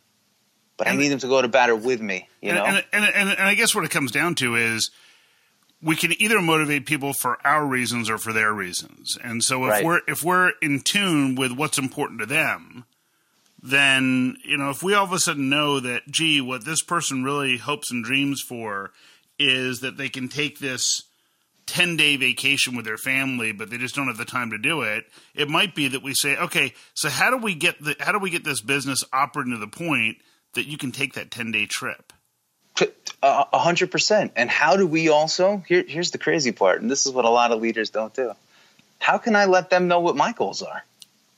but 0.76 0.86
and, 0.86 0.96
I 0.96 1.00
need 1.00 1.08
them 1.08 1.18
to 1.20 1.28
go 1.28 1.42
to 1.42 1.48
battle 1.48 1.76
with 1.76 2.00
me. 2.00 2.28
You 2.40 2.50
and, 2.50 2.58
know, 2.58 2.64
and, 2.64 2.84
and, 2.92 3.04
and, 3.04 3.28
and 3.30 3.48
I 3.48 3.54
guess 3.54 3.74
what 3.74 3.84
it 3.84 3.90
comes 3.90 4.12
down 4.12 4.36
to 4.36 4.54
is 4.54 4.90
we 5.84 5.96
can 5.96 6.20
either 6.20 6.40
motivate 6.40 6.86
people 6.86 7.12
for 7.12 7.38
our 7.46 7.66
reasons 7.66 8.08
or 8.08 8.16
for 8.16 8.32
their 8.32 8.52
reasons. 8.52 9.18
And 9.22 9.44
so 9.44 9.64
if 9.66 9.70
right. 9.70 9.84
we're 9.84 10.00
if 10.08 10.24
we're 10.24 10.52
in 10.62 10.80
tune 10.80 11.34
with 11.34 11.52
what's 11.52 11.78
important 11.78 12.20
to 12.20 12.26
them, 12.26 12.86
then 13.62 14.36
you 14.44 14.56
know 14.56 14.70
if 14.70 14.82
we 14.82 14.94
all 14.94 15.04
of 15.04 15.12
a 15.12 15.18
sudden 15.18 15.50
know 15.50 15.80
that 15.80 16.02
gee, 16.10 16.40
what 16.40 16.64
this 16.64 16.82
person 16.82 17.22
really 17.22 17.58
hopes 17.58 17.90
and 17.90 18.02
dreams 18.02 18.40
for 18.40 18.92
is 19.38 19.80
that 19.80 19.98
they 19.98 20.08
can 20.08 20.28
take 20.28 20.58
this 20.58 21.02
10 21.66 21.96
day 21.96 22.16
vacation 22.16 22.76
with 22.76 22.84
their 22.84 22.98
family 22.98 23.50
but 23.50 23.70
they 23.70 23.78
just 23.78 23.94
don't 23.94 24.06
have 24.06 24.18
the 24.18 24.24
time 24.24 24.50
to 24.50 24.58
do 24.58 24.82
it 24.82 25.06
it 25.34 25.48
might 25.48 25.74
be 25.74 25.88
that 25.88 26.02
we 26.02 26.12
say 26.12 26.36
okay 26.36 26.74
so 26.92 27.08
how 27.08 27.30
do 27.30 27.38
we 27.38 27.54
get 27.54 27.82
the 27.82 27.96
how 28.00 28.12
do 28.12 28.18
we 28.18 28.28
get 28.28 28.44
this 28.44 28.60
business 28.60 29.02
operating 29.14 29.54
to 29.54 29.58
the 29.58 29.66
point 29.66 30.18
that 30.52 30.66
you 30.66 30.76
can 30.76 30.92
take 30.92 31.14
that 31.14 31.30
10 31.30 31.52
day 31.52 31.64
trip 31.64 32.12
a 33.24 33.58
hundred 33.58 33.90
percent. 33.90 34.32
And 34.36 34.50
how 34.50 34.76
do 34.76 34.86
we 34.86 35.08
also? 35.08 35.62
Here, 35.66 35.84
here's 35.86 36.10
the 36.10 36.18
crazy 36.18 36.52
part, 36.52 36.82
and 36.82 36.90
this 36.90 37.06
is 37.06 37.12
what 37.12 37.24
a 37.24 37.30
lot 37.30 37.52
of 37.52 37.60
leaders 37.60 37.90
don't 37.90 38.12
do. 38.14 38.32
How 38.98 39.18
can 39.18 39.36
I 39.36 39.46
let 39.46 39.70
them 39.70 39.88
know 39.88 40.00
what 40.00 40.16
my 40.16 40.32
goals 40.32 40.62
are? 40.62 40.84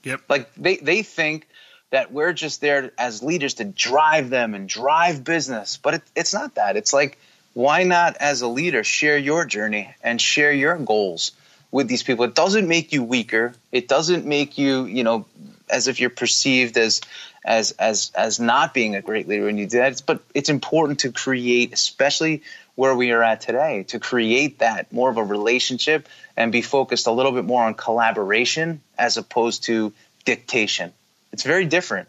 Yep. 0.02 0.22
Like 0.28 0.54
they 0.54 0.76
they 0.76 1.02
think 1.02 1.48
that 1.90 2.12
we're 2.12 2.32
just 2.32 2.60
there 2.60 2.92
as 2.98 3.22
leaders 3.22 3.54
to 3.54 3.64
drive 3.64 4.30
them 4.30 4.54
and 4.54 4.68
drive 4.68 5.24
business, 5.24 5.76
but 5.76 5.94
it, 5.94 6.02
it's 6.14 6.34
not 6.34 6.56
that. 6.56 6.76
It's 6.76 6.92
like 6.92 7.18
why 7.54 7.84
not 7.84 8.16
as 8.18 8.42
a 8.42 8.48
leader 8.48 8.84
share 8.84 9.16
your 9.16 9.44
journey 9.46 9.94
and 10.02 10.20
share 10.20 10.52
your 10.52 10.76
goals 10.76 11.32
with 11.70 11.88
these 11.88 12.02
people? 12.02 12.24
It 12.24 12.34
doesn't 12.34 12.68
make 12.68 12.92
you 12.92 13.02
weaker. 13.02 13.54
It 13.72 13.88
doesn't 13.88 14.26
make 14.26 14.58
you 14.58 14.84
you 14.84 15.04
know 15.04 15.26
as 15.68 15.88
if 15.88 16.00
you're 16.00 16.10
perceived 16.10 16.76
as 16.76 17.00
as 17.44 17.72
as 17.72 18.10
as 18.14 18.40
not 18.40 18.74
being 18.74 18.96
a 18.96 19.02
great 19.02 19.28
leader 19.28 19.44
when 19.44 19.58
you 19.58 19.66
do 19.66 19.78
that. 19.78 20.02
But 20.04 20.22
it's 20.34 20.48
important 20.48 21.00
to 21.00 21.12
create, 21.12 21.72
especially 21.72 22.42
where 22.74 22.94
we 22.94 23.10
are 23.12 23.22
at 23.22 23.40
today 23.40 23.84
to 23.84 23.98
create 23.98 24.58
that 24.58 24.92
more 24.92 25.08
of 25.08 25.16
a 25.16 25.24
relationship 25.24 26.08
and 26.36 26.52
be 26.52 26.62
focused 26.62 27.06
a 27.06 27.12
little 27.12 27.32
bit 27.32 27.44
more 27.44 27.62
on 27.64 27.74
collaboration 27.74 28.82
as 28.98 29.16
opposed 29.16 29.64
to 29.64 29.92
dictation. 30.24 30.92
It's 31.32 31.42
very 31.42 31.64
different. 31.64 32.08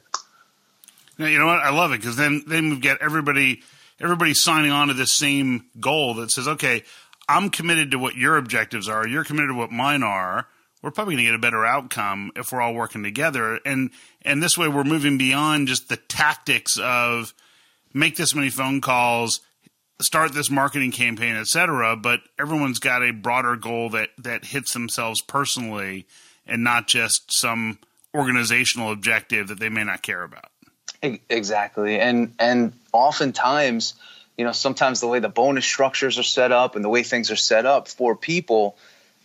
You 1.18 1.40
know 1.40 1.48
what? 1.48 1.60
I 1.60 1.72
love 1.72 1.94
it 1.94 2.02
because 2.02 2.16
then 2.16 2.44
then 2.48 2.70
we've 2.70 2.82
got 2.82 3.02
everybody 3.02 3.62
everybody 4.00 4.34
signing 4.34 4.72
on 4.72 4.90
to 4.90 4.94
this 4.94 5.12
same 5.12 5.66
goal 5.80 6.16
that 6.16 6.32
says, 6.32 6.48
okay, 6.48 6.84
I'm 7.28 7.50
committed 7.50 7.92
to 7.92 8.00
what 8.00 8.16
your 8.16 8.38
objectives 8.38 8.88
are. 8.88 9.08
You're 9.08 9.24
committed 9.24 9.50
to 9.50 9.56
what 9.56 9.72
mine 9.72 10.04
are. 10.04 10.48
We're 10.82 10.92
probably 10.92 11.16
going 11.16 11.26
to 11.26 11.32
get 11.32 11.36
a 11.36 11.40
better 11.40 11.66
outcome 11.66 12.32
if 12.36 12.52
we're 12.52 12.62
all 12.62 12.74
working 12.74 13.04
together. 13.04 13.60
And 13.66 13.92
and 14.22 14.42
this 14.42 14.58
way, 14.58 14.68
we're 14.68 14.84
moving 14.84 15.18
beyond 15.18 15.68
just 15.68 15.90
the 15.90 15.98
tactics 15.98 16.78
of 16.78 17.34
make 17.94 18.16
this 18.16 18.36
many 18.36 18.50
phone 18.50 18.82
calls, 18.82 19.42
start 20.02 20.34
this 20.34 20.50
marketing 20.50 20.92
campaign, 20.92 21.36
etc. 21.36 21.96
But 21.96 22.22
everyone's 22.40 22.80
got 22.80 23.04
a 23.04 23.12
broader 23.12 23.56
goal 23.56 23.90
that 23.92 24.10
that 24.20 24.46
hits 24.46 24.74
themselves 24.74 25.22
personally, 25.22 26.06
and 26.46 26.64
not 26.64 26.88
just 26.88 27.34
some 27.34 27.80
organizational 28.14 28.92
objective 28.92 29.48
that 29.48 29.60
they 29.60 29.70
may 29.70 29.84
not 29.84 30.02
care 30.02 30.24
about. 30.24 30.52
Exactly, 31.02 32.00
and 32.00 32.34
and 32.40 32.74
oftentimes, 32.92 33.94
you 34.38 34.46
know, 34.46 34.52
sometimes 34.52 35.00
the 35.00 35.08
way 35.08 35.20
the 35.20 35.30
bonus 35.30 35.66
structures 35.66 36.18
are 36.18 36.24
set 36.24 36.52
up 36.52 36.76
and 36.76 36.84
the 36.84 36.90
way 36.90 37.04
things 37.04 37.30
are 37.30 37.36
set 37.36 37.66
up 37.66 37.88
for 37.88 38.16
people, 38.16 38.78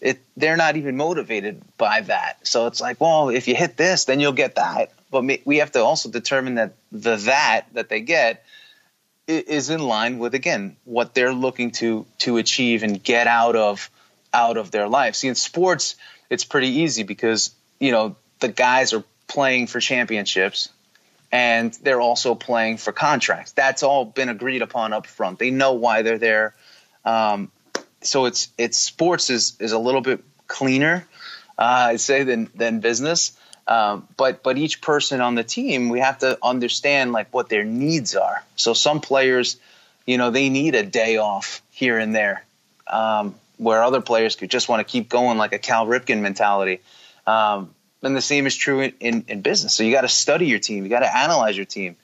it 0.02 0.20
they're 0.36 0.56
not 0.56 0.76
even 0.76 0.96
motivated 0.96 1.62
by 1.78 2.00
that. 2.02 2.46
So 2.46 2.66
it's 2.66 2.80
like, 2.80 3.00
well, 3.00 3.28
if 3.28 3.46
you 3.46 3.54
hit 3.54 3.76
this, 3.76 4.04
then 4.04 4.18
you'll 4.20 4.32
get 4.32 4.56
that. 4.56 4.90
But 5.10 5.24
we 5.44 5.58
have 5.58 5.72
to 5.72 5.80
also 5.80 6.10
determine 6.10 6.56
that 6.56 6.74
the 6.90 7.16
that 7.16 7.66
that 7.72 7.88
they 7.88 8.00
get 8.00 8.44
is 9.28 9.70
in 9.70 9.80
line 9.80 10.18
with 10.18 10.34
again 10.34 10.76
what 10.84 11.14
they're 11.14 11.32
looking 11.32 11.70
to 11.70 12.04
to 12.18 12.36
achieve 12.38 12.82
and 12.82 13.02
get 13.02 13.28
out 13.28 13.54
of 13.54 13.90
out 14.34 14.56
of 14.56 14.72
their 14.72 14.88
life. 14.88 15.14
See, 15.14 15.28
in 15.28 15.36
sports, 15.36 15.94
it's 16.28 16.44
pretty 16.44 16.80
easy 16.80 17.04
because 17.04 17.54
you 17.78 17.92
know 17.92 18.16
the 18.40 18.48
guys 18.48 18.92
are 18.92 19.04
playing 19.28 19.68
for 19.68 19.78
championships 19.78 20.68
and 21.30 21.72
they're 21.82 22.00
also 22.00 22.34
playing 22.34 22.76
for 22.76 22.92
contracts. 22.92 23.52
That's 23.52 23.84
all 23.84 24.04
been 24.04 24.28
agreed 24.28 24.62
upon 24.62 24.92
up 24.92 25.06
front. 25.06 25.38
They 25.38 25.50
know 25.50 25.74
why 25.74 26.02
they're 26.02 26.18
there. 26.18 26.54
Um, 27.04 27.52
so 28.02 28.26
it's 28.26 28.48
it's 28.58 28.78
sports 28.78 29.30
is 29.30 29.56
is 29.60 29.72
a 29.72 29.78
little 29.78 30.00
bit 30.00 30.22
cleaner, 30.46 31.06
uh, 31.58 31.90
I'd 31.90 32.00
say, 32.00 32.24
than 32.24 32.50
than 32.54 32.80
business. 32.80 33.36
Um, 33.66 34.08
but 34.16 34.42
but 34.42 34.58
each 34.58 34.80
person 34.80 35.20
on 35.20 35.34
the 35.34 35.44
team, 35.44 35.88
we 35.88 36.00
have 36.00 36.18
to 36.18 36.38
understand 36.42 37.12
like 37.12 37.32
what 37.32 37.48
their 37.48 37.64
needs 37.64 38.16
are. 38.16 38.44
So 38.56 38.74
some 38.74 39.00
players, 39.00 39.56
you 40.04 40.18
know, 40.18 40.30
they 40.30 40.48
need 40.48 40.74
a 40.74 40.82
day 40.82 41.16
off 41.16 41.62
here 41.70 41.98
and 41.98 42.14
there, 42.14 42.44
um, 42.86 43.34
where 43.56 43.82
other 43.82 44.00
players 44.00 44.36
could 44.36 44.50
just 44.50 44.68
want 44.68 44.86
to 44.86 44.90
keep 44.90 45.08
going 45.08 45.38
like 45.38 45.52
a 45.52 45.58
Cal 45.58 45.86
Ripken 45.86 46.20
mentality. 46.20 46.80
Um, 47.26 47.72
and 48.02 48.16
the 48.16 48.20
same 48.20 48.46
is 48.46 48.56
true 48.56 48.80
in, 48.80 48.94
in, 48.98 49.24
in 49.28 49.40
business. 49.42 49.74
So 49.74 49.84
you 49.84 49.92
got 49.92 50.00
to 50.00 50.08
study 50.08 50.46
your 50.46 50.58
team. 50.58 50.82
You 50.82 50.90
got 50.90 51.00
to 51.00 51.16
analyze 51.16 51.56
your 51.56 51.66
team. 51.66 51.96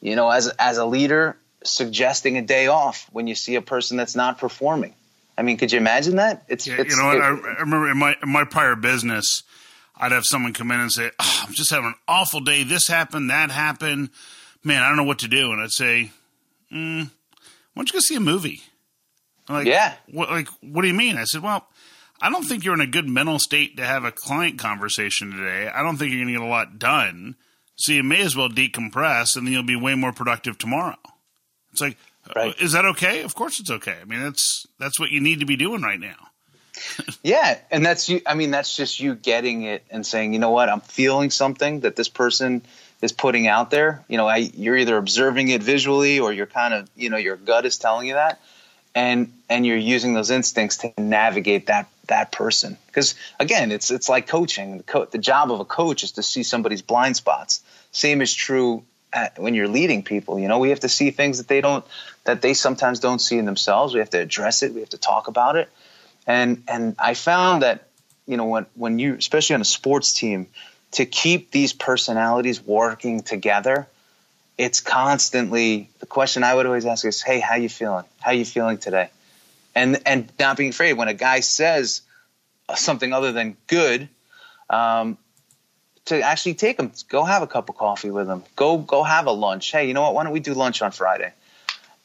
You 0.00 0.16
know, 0.16 0.28
as 0.28 0.48
as 0.58 0.78
a 0.78 0.84
leader, 0.84 1.36
suggesting 1.64 2.36
a 2.36 2.42
day 2.42 2.66
off 2.66 3.08
when 3.12 3.26
you 3.28 3.34
see 3.34 3.54
a 3.54 3.62
person 3.62 3.96
that's 3.96 4.16
not 4.16 4.38
performing. 4.38 4.94
I 5.38 5.42
mean, 5.42 5.56
could 5.56 5.72
you 5.72 5.78
imagine 5.78 6.16
that? 6.16 6.44
It's, 6.48 6.66
yeah, 6.66 6.76
it's 6.78 6.96
you 6.96 7.02
know, 7.02 7.10
it, 7.10 7.20
I, 7.20 7.26
I, 7.26 7.60
remember 7.60 7.90
in 7.90 7.98
my 7.98 8.16
in 8.22 8.30
my 8.30 8.44
prior 8.44 8.74
business, 8.74 9.42
I'd 9.96 10.12
have 10.12 10.24
someone 10.24 10.52
come 10.52 10.70
in 10.70 10.80
and 10.80 10.90
say, 10.90 11.10
oh, 11.18 11.44
"I'm 11.46 11.52
just 11.52 11.70
having 11.70 11.88
an 11.88 11.94
awful 12.08 12.40
day. 12.40 12.62
This 12.62 12.88
happened, 12.88 13.30
that 13.30 13.50
happened. 13.50 14.10
Man, 14.64 14.82
I 14.82 14.88
don't 14.88 14.96
know 14.96 15.04
what 15.04 15.20
to 15.20 15.28
do." 15.28 15.52
And 15.52 15.60
I'd 15.60 15.72
say, 15.72 16.10
mm, 16.72 17.02
"Why 17.02 17.10
don't 17.74 17.88
you 17.88 17.94
go 17.94 18.00
see 18.00 18.16
a 18.16 18.20
movie?" 18.20 18.62
like, 19.48 19.66
yeah. 19.66 19.94
What, 20.10 20.30
like, 20.30 20.48
what 20.60 20.82
do 20.82 20.88
you 20.88 20.94
mean? 20.94 21.16
I 21.16 21.24
said, 21.24 21.42
"Well." 21.42 21.66
I 22.18 22.30
don't 22.30 22.44
think 22.44 22.64
you're 22.64 22.72
in 22.72 22.80
a 22.80 22.86
good 22.86 23.06
mental 23.06 23.38
state 23.38 23.76
to 23.76 23.84
have 23.84 24.04
a 24.04 24.10
client 24.10 24.58
conversation 24.58 25.32
today. 25.32 25.68
I 25.68 25.82
don't 25.82 25.98
think 25.98 26.12
you're 26.12 26.24
going 26.24 26.32
to 26.32 26.40
get 26.40 26.46
a 26.46 26.50
lot 26.50 26.78
done. 26.78 27.36
So 27.76 27.92
you 27.92 28.02
may 28.02 28.22
as 28.22 28.34
well 28.34 28.48
decompress 28.48 29.36
and 29.36 29.46
then 29.46 29.52
you'll 29.52 29.62
be 29.62 29.76
way 29.76 29.94
more 29.94 30.12
productive 30.12 30.56
tomorrow. 30.56 30.96
It's 31.72 31.82
like, 31.82 31.98
right. 32.34 32.54
is 32.60 32.72
that 32.72 32.84
okay? 32.86 33.22
Of 33.22 33.34
course 33.34 33.60
it's 33.60 33.70
okay. 33.70 33.96
I 34.00 34.04
mean, 34.04 34.20
that's 34.20 34.66
that's 34.78 34.98
what 34.98 35.10
you 35.10 35.20
need 35.20 35.40
to 35.40 35.46
be 35.46 35.56
doing 35.56 35.82
right 35.82 36.00
now. 36.00 36.16
yeah, 37.22 37.58
and 37.70 37.84
that's 37.84 38.08
you. 38.08 38.20
I 38.26 38.34
mean, 38.34 38.50
that's 38.50 38.76
just 38.76 39.00
you 39.00 39.14
getting 39.14 39.62
it 39.62 39.84
and 39.90 40.06
saying, 40.06 40.32
you 40.32 40.38
know 40.38 40.50
what, 40.50 40.68
I'm 40.68 40.80
feeling 40.80 41.30
something 41.30 41.80
that 41.80 41.96
this 41.96 42.08
person 42.08 42.62
is 43.02 43.12
putting 43.12 43.46
out 43.46 43.70
there. 43.70 44.04
You 44.08 44.16
know, 44.16 44.26
I, 44.26 44.36
you're 44.36 44.76
either 44.76 44.96
observing 44.96 45.48
it 45.48 45.62
visually 45.62 46.20
or 46.20 46.32
you're 46.32 46.46
kind 46.46 46.74
of, 46.74 46.88
you 46.96 47.10
know, 47.10 47.16
your 47.16 47.36
gut 47.36 47.66
is 47.66 47.78
telling 47.78 48.08
you 48.08 48.14
that, 48.14 48.40
and 48.94 49.32
and 49.48 49.66
you're 49.66 49.76
using 49.76 50.14
those 50.14 50.30
instincts 50.30 50.78
to 50.78 50.92
navigate 50.98 51.66
that 51.66 51.88
that 52.08 52.32
person. 52.32 52.76
Because 52.86 53.14
again, 53.38 53.72
it's 53.72 53.90
it's 53.90 54.08
like 54.08 54.26
coaching. 54.26 54.78
The, 54.78 54.84
co- 54.84 55.04
the, 55.06 55.18
job 55.18 55.50
of 55.50 55.60
a 55.60 55.64
coach 55.64 56.02
is 56.02 56.12
to 56.12 56.22
see 56.22 56.42
somebody's 56.42 56.82
blind 56.82 57.16
spots. 57.16 57.62
Same 57.92 58.20
is 58.20 58.34
true 58.34 58.84
when 59.36 59.54
you're 59.54 59.68
leading 59.68 60.02
people. 60.02 60.38
You 60.38 60.48
know, 60.48 60.58
we 60.58 60.70
have 60.70 60.80
to 60.80 60.88
see 60.88 61.10
things 61.10 61.38
that 61.38 61.48
they 61.48 61.60
don't 61.60 61.84
that 62.24 62.42
they 62.42 62.54
sometimes 62.54 63.00
don't 63.00 63.20
see 63.20 63.38
in 63.38 63.44
themselves. 63.44 63.94
We 63.94 64.00
have 64.00 64.10
to 64.10 64.18
address 64.18 64.62
it. 64.62 64.74
We 64.74 64.80
have 64.80 64.90
to 64.90 64.98
talk 64.98 65.28
about 65.28 65.56
it. 65.56 65.68
And 66.26 66.64
and 66.68 66.96
I 66.98 67.14
found 67.14 67.62
that 67.62 67.88
you 68.26 68.36
know 68.36 68.46
when 68.46 68.66
when 68.74 68.98
you 68.98 69.14
especially 69.14 69.54
on 69.54 69.60
a 69.60 69.66
sports 69.66 70.12
team 70.12 70.48
to 70.92 71.04
keep 71.04 71.50
these 71.50 71.72
personalities 71.72 72.64
working 72.64 73.22
together 73.22 73.88
it's 74.58 74.80
constantly 74.80 75.90
the 76.00 76.06
question 76.06 76.42
I 76.42 76.54
would 76.54 76.64
always 76.64 76.86
ask 76.86 77.04
is, 77.04 77.20
"Hey, 77.20 77.40
how 77.40 77.56
you 77.56 77.68
feeling? 77.68 78.04
How 78.20 78.30
you 78.30 78.44
feeling 78.44 78.78
today?" 78.78 79.10
and 79.74 80.00
and 80.06 80.32
not 80.38 80.56
being 80.56 80.70
afraid 80.70 80.94
when 80.94 81.08
a 81.08 81.14
guy 81.14 81.40
says 81.40 82.00
something 82.74 83.12
other 83.12 83.32
than 83.32 83.56
good 83.66 84.08
um, 84.70 85.18
to 86.06 86.20
actually 86.20 86.54
take 86.54 86.76
them. 86.76 86.92
go 87.08 87.24
have 87.24 87.42
a 87.42 87.46
cup 87.46 87.68
of 87.68 87.76
coffee 87.76 88.10
with 88.10 88.26
them. 88.26 88.42
go 88.56 88.78
go 88.78 89.02
have 89.02 89.26
a 89.26 89.32
lunch 89.32 89.70
hey 89.72 89.86
you 89.86 89.94
know 89.94 90.02
what 90.02 90.14
why 90.14 90.24
don't 90.24 90.32
we 90.32 90.40
do 90.40 90.54
lunch 90.54 90.82
on 90.82 90.90
friday 90.90 91.32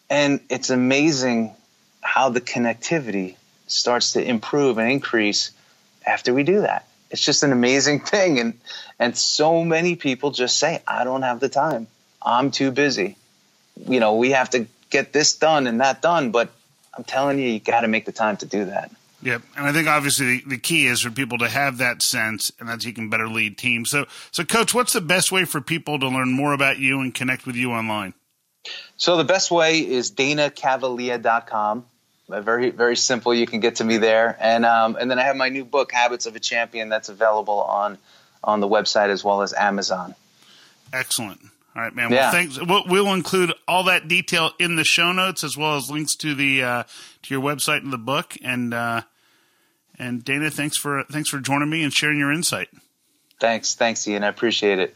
and 0.10 0.40
it's 0.50 0.70
amazing 0.70 1.54
how 2.02 2.30
the 2.30 2.42
connectivity 2.42 3.36
starts 3.68 4.14
to 4.14 4.24
improve 4.24 4.78
and 4.78 4.92
increase 4.92 5.52
after 6.06 6.34
we 6.34 6.44
do 6.44 6.62
that 6.62 6.88
it's 7.10 7.24
just 7.24 7.44
an 7.44 7.52
amazing 7.52 8.00
thing 8.14 8.40
and 8.40 8.60
and 9.00 9.18
so 9.18 9.64
many 9.64 9.96
people 9.96 10.32
just 10.32 10.58
say 10.58 10.82
i 10.88 11.04
don't 11.04 11.22
have 11.22 11.40
the 11.40 11.50
time 11.50 11.88
i'm 12.22 12.52
too 12.52 12.72
busy 12.72 13.16
you 13.88 14.00
know 14.00 14.16
we 14.16 14.32
have 14.32 14.50
to 14.50 14.68
get 14.90 15.14
this 15.14 15.36
done 15.36 15.68
and 15.68 15.80
that 15.82 16.02
done 16.02 16.32
but 16.32 16.52
I'm 16.94 17.04
telling 17.04 17.40
you, 17.40 17.48
you 17.48 17.60
got 17.60 17.82
to 17.82 17.88
make 17.88 18.06
the 18.06 18.12
time 18.12 18.38
to 18.38 18.46
do 18.46 18.66
that. 18.66 18.92
Yep, 19.24 19.44
and 19.56 19.68
I 19.68 19.72
think 19.72 19.88
obviously 19.88 20.38
the, 20.38 20.44
the, 20.50 20.58
key 20.58 20.88
is 20.88 21.02
for 21.02 21.12
people 21.12 21.38
to 21.40 21.48
have 21.48 21.78
that 21.78 22.02
sense, 22.02 22.52
and 22.60 22.68
that 22.68 22.84
you 22.84 22.92
can 22.92 23.10
better 23.10 23.28
lead 23.28 23.58
teams. 23.58 23.92
So, 23.92 24.06
so 24.32 24.44
coach, 24.44 24.74
what's 24.74 24.94
the 24.94 25.02
best 25.02 25.32
way 25.32 25.46
for 25.46 25.62
people 25.62 26.00
to 26.00 26.08
learn 26.08 26.32
more 26.32 26.54
about 26.54 26.80
you 26.80 27.02
and 27.02 27.14
connect 27.14 27.46
with 27.46 27.56
you 27.56 27.72
online? 27.72 28.16
So 28.98 29.18
the 29.18 29.24
best 29.24 29.52
way 29.52 29.80
is 29.80 30.12
danacavalea.com. 30.12 31.86
Very 32.30 32.70
very 32.70 32.96
simple. 32.96 33.34
You 33.34 33.46
can 33.46 33.60
get 33.60 33.76
to 33.76 33.84
me 33.84 33.98
there, 33.98 34.38
and 34.40 34.66
um, 34.66 34.96
and 35.00 35.12
then 35.12 35.20
I 35.20 35.24
have 35.24 35.36
my 35.36 35.50
new 35.50 35.66
book, 35.66 35.92
Habits 35.92 36.26
of 36.26 36.36
a 36.36 36.40
Champion, 36.40 36.88
that's 36.88 37.10
available 37.10 37.62
on 37.62 37.98
on 38.44 38.60
the 38.60 38.68
website 38.68 39.10
as 39.10 39.24
well 39.24 39.42
as 39.42 39.54
Amazon. 39.54 40.16
Excellent. 40.94 41.42
All 41.76 41.82
right, 41.82 41.96
man. 41.96 42.12
Yeah. 42.12 42.18
Well, 42.18 42.32
thanks. 42.32 42.60
We'll, 42.60 42.84
we'll, 42.88 43.14
include 43.14 43.54
all 43.68 43.84
that 43.86 44.08
detail 44.08 44.52
in 44.60 44.76
the 44.76 44.84
show 44.84 45.12
notes 45.12 45.44
as 45.44 45.56
well 45.56 45.78
as 45.78 45.90
links 45.90 46.16
to 46.18 46.36
the 46.36 46.64
uh, 46.64 46.84
to 47.24 47.34
your 47.34 47.42
website 47.42 47.78
and 47.78 47.94
the 47.94 47.98
book. 47.98 48.36
And 48.44 48.74
uh, 48.74 49.04
and 50.02 50.26
Dana, 50.26 50.50
thanks 50.50 50.78
for 50.78 51.04
thanks 51.10 51.30
for 51.30 51.40
joining 51.40 51.70
me 51.70 51.84
and 51.84 51.94
sharing 51.94 52.18
your 52.18 52.32
insight. 52.32 52.70
Thanks, 53.40 53.76
thanks, 53.76 54.08
Ian. 54.08 54.24
I 54.24 54.28
appreciate 54.28 54.80
it. 54.80 54.96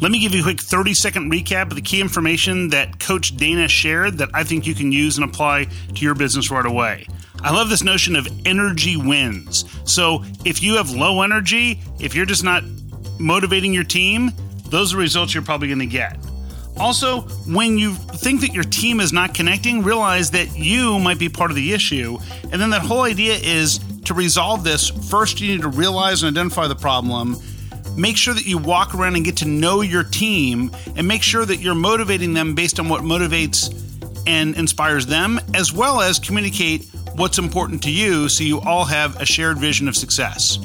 Let 0.00 0.10
me 0.10 0.20
give 0.20 0.34
you 0.34 0.40
a 0.40 0.44
quick 0.44 0.60
30 0.60 0.94
second 0.94 1.30
recap 1.30 1.70
of 1.70 1.74
the 1.74 1.82
key 1.82 2.00
information 2.00 2.70
that 2.70 2.98
Coach 3.00 3.36
Dana 3.36 3.68
shared 3.68 4.18
that 4.18 4.30
I 4.32 4.44
think 4.44 4.66
you 4.66 4.74
can 4.74 4.92
use 4.92 5.18
and 5.18 5.28
apply 5.28 5.64
to 5.94 6.04
your 6.04 6.14
business 6.14 6.50
right 6.50 6.64
away. 6.64 7.06
I 7.42 7.52
love 7.52 7.68
this 7.68 7.82
notion 7.82 8.16
of 8.16 8.26
energy 8.46 8.96
wins. 8.96 9.64
So 9.84 10.24
if 10.44 10.62
you 10.62 10.76
have 10.76 10.90
low 10.90 11.22
energy, 11.22 11.80
if 12.00 12.14
you're 12.14 12.26
just 12.26 12.44
not 12.44 12.62
motivating 13.18 13.74
your 13.74 13.84
team, 13.84 14.30
those 14.66 14.94
are 14.94 14.96
results 14.96 15.34
you're 15.34 15.42
probably 15.42 15.68
going 15.68 15.80
to 15.80 15.86
get. 15.86 16.16
Also, 16.78 17.20
when 17.46 17.78
you 17.78 17.94
think 17.94 18.40
that 18.40 18.52
your 18.52 18.64
team 18.64 19.00
is 19.00 19.12
not 19.12 19.32
connecting, 19.32 19.82
realize 19.82 20.30
that 20.32 20.56
you 20.56 20.98
might 20.98 21.18
be 21.18 21.28
part 21.28 21.50
of 21.50 21.56
the 21.56 21.72
issue. 21.72 22.18
And 22.50 22.60
then 22.60 22.70
that 22.70 22.82
whole 22.82 23.02
idea 23.02 23.34
is 23.34 23.78
to 24.04 24.14
resolve 24.14 24.64
this, 24.64 24.90
first 25.10 25.40
you 25.40 25.48
need 25.48 25.62
to 25.62 25.68
realize 25.68 26.22
and 26.22 26.36
identify 26.36 26.66
the 26.66 26.74
problem. 26.74 27.36
Make 27.96 28.16
sure 28.16 28.34
that 28.34 28.44
you 28.44 28.58
walk 28.58 28.94
around 28.94 29.14
and 29.14 29.24
get 29.24 29.36
to 29.38 29.48
know 29.48 29.82
your 29.82 30.02
team 30.02 30.72
and 30.96 31.06
make 31.06 31.22
sure 31.22 31.46
that 31.46 31.60
you're 31.60 31.76
motivating 31.76 32.34
them 32.34 32.54
based 32.54 32.80
on 32.80 32.88
what 32.88 33.02
motivates 33.02 33.72
and 34.26 34.56
inspires 34.56 35.06
them, 35.06 35.38
as 35.54 35.72
well 35.72 36.00
as 36.00 36.18
communicate 36.18 36.88
what's 37.14 37.38
important 37.38 37.82
to 37.84 37.90
you 37.90 38.28
so 38.28 38.42
you 38.42 38.60
all 38.62 38.84
have 38.84 39.20
a 39.20 39.24
shared 39.24 39.58
vision 39.58 39.86
of 39.86 39.94
success. 39.94 40.58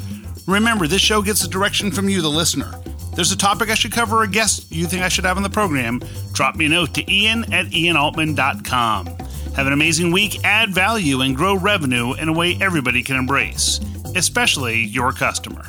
Remember, 0.48 0.88
this 0.88 1.02
show 1.02 1.22
gets 1.22 1.42
the 1.44 1.48
direction 1.48 1.92
from 1.92 2.10
you, 2.10 2.22
the 2.22 2.30
listener 2.30 2.74
there's 3.20 3.34
a 3.34 3.38
topic 3.38 3.70
I 3.70 3.74
should 3.74 3.92
cover 3.92 4.20
or 4.20 4.24
a 4.24 4.30
guest 4.30 4.72
you 4.72 4.86
think 4.86 5.04
I 5.04 5.10
should 5.10 5.26
have 5.26 5.36
on 5.36 5.44
the 5.44 5.50
program, 5.50 6.02
drop 6.32 6.56
me 6.56 6.68
a 6.68 6.70
note 6.70 6.94
to 6.94 7.14
ian 7.14 7.54
at 7.54 7.66
ianaltman.com. 7.66 9.08
Have 9.58 9.68
an 9.68 9.74
amazing 9.74 10.14
week, 10.14 10.42
add 10.46 10.70
value, 10.70 11.20
and 11.20 11.36
grow 11.36 11.58
revenue 11.58 12.14
in 12.14 12.30
a 12.30 12.34
way 12.34 12.58
everybody 12.62 13.04
can 13.04 13.18
embrace, 13.18 13.82
especially 14.16 14.86
your 14.86 15.12
customer. 15.12 15.66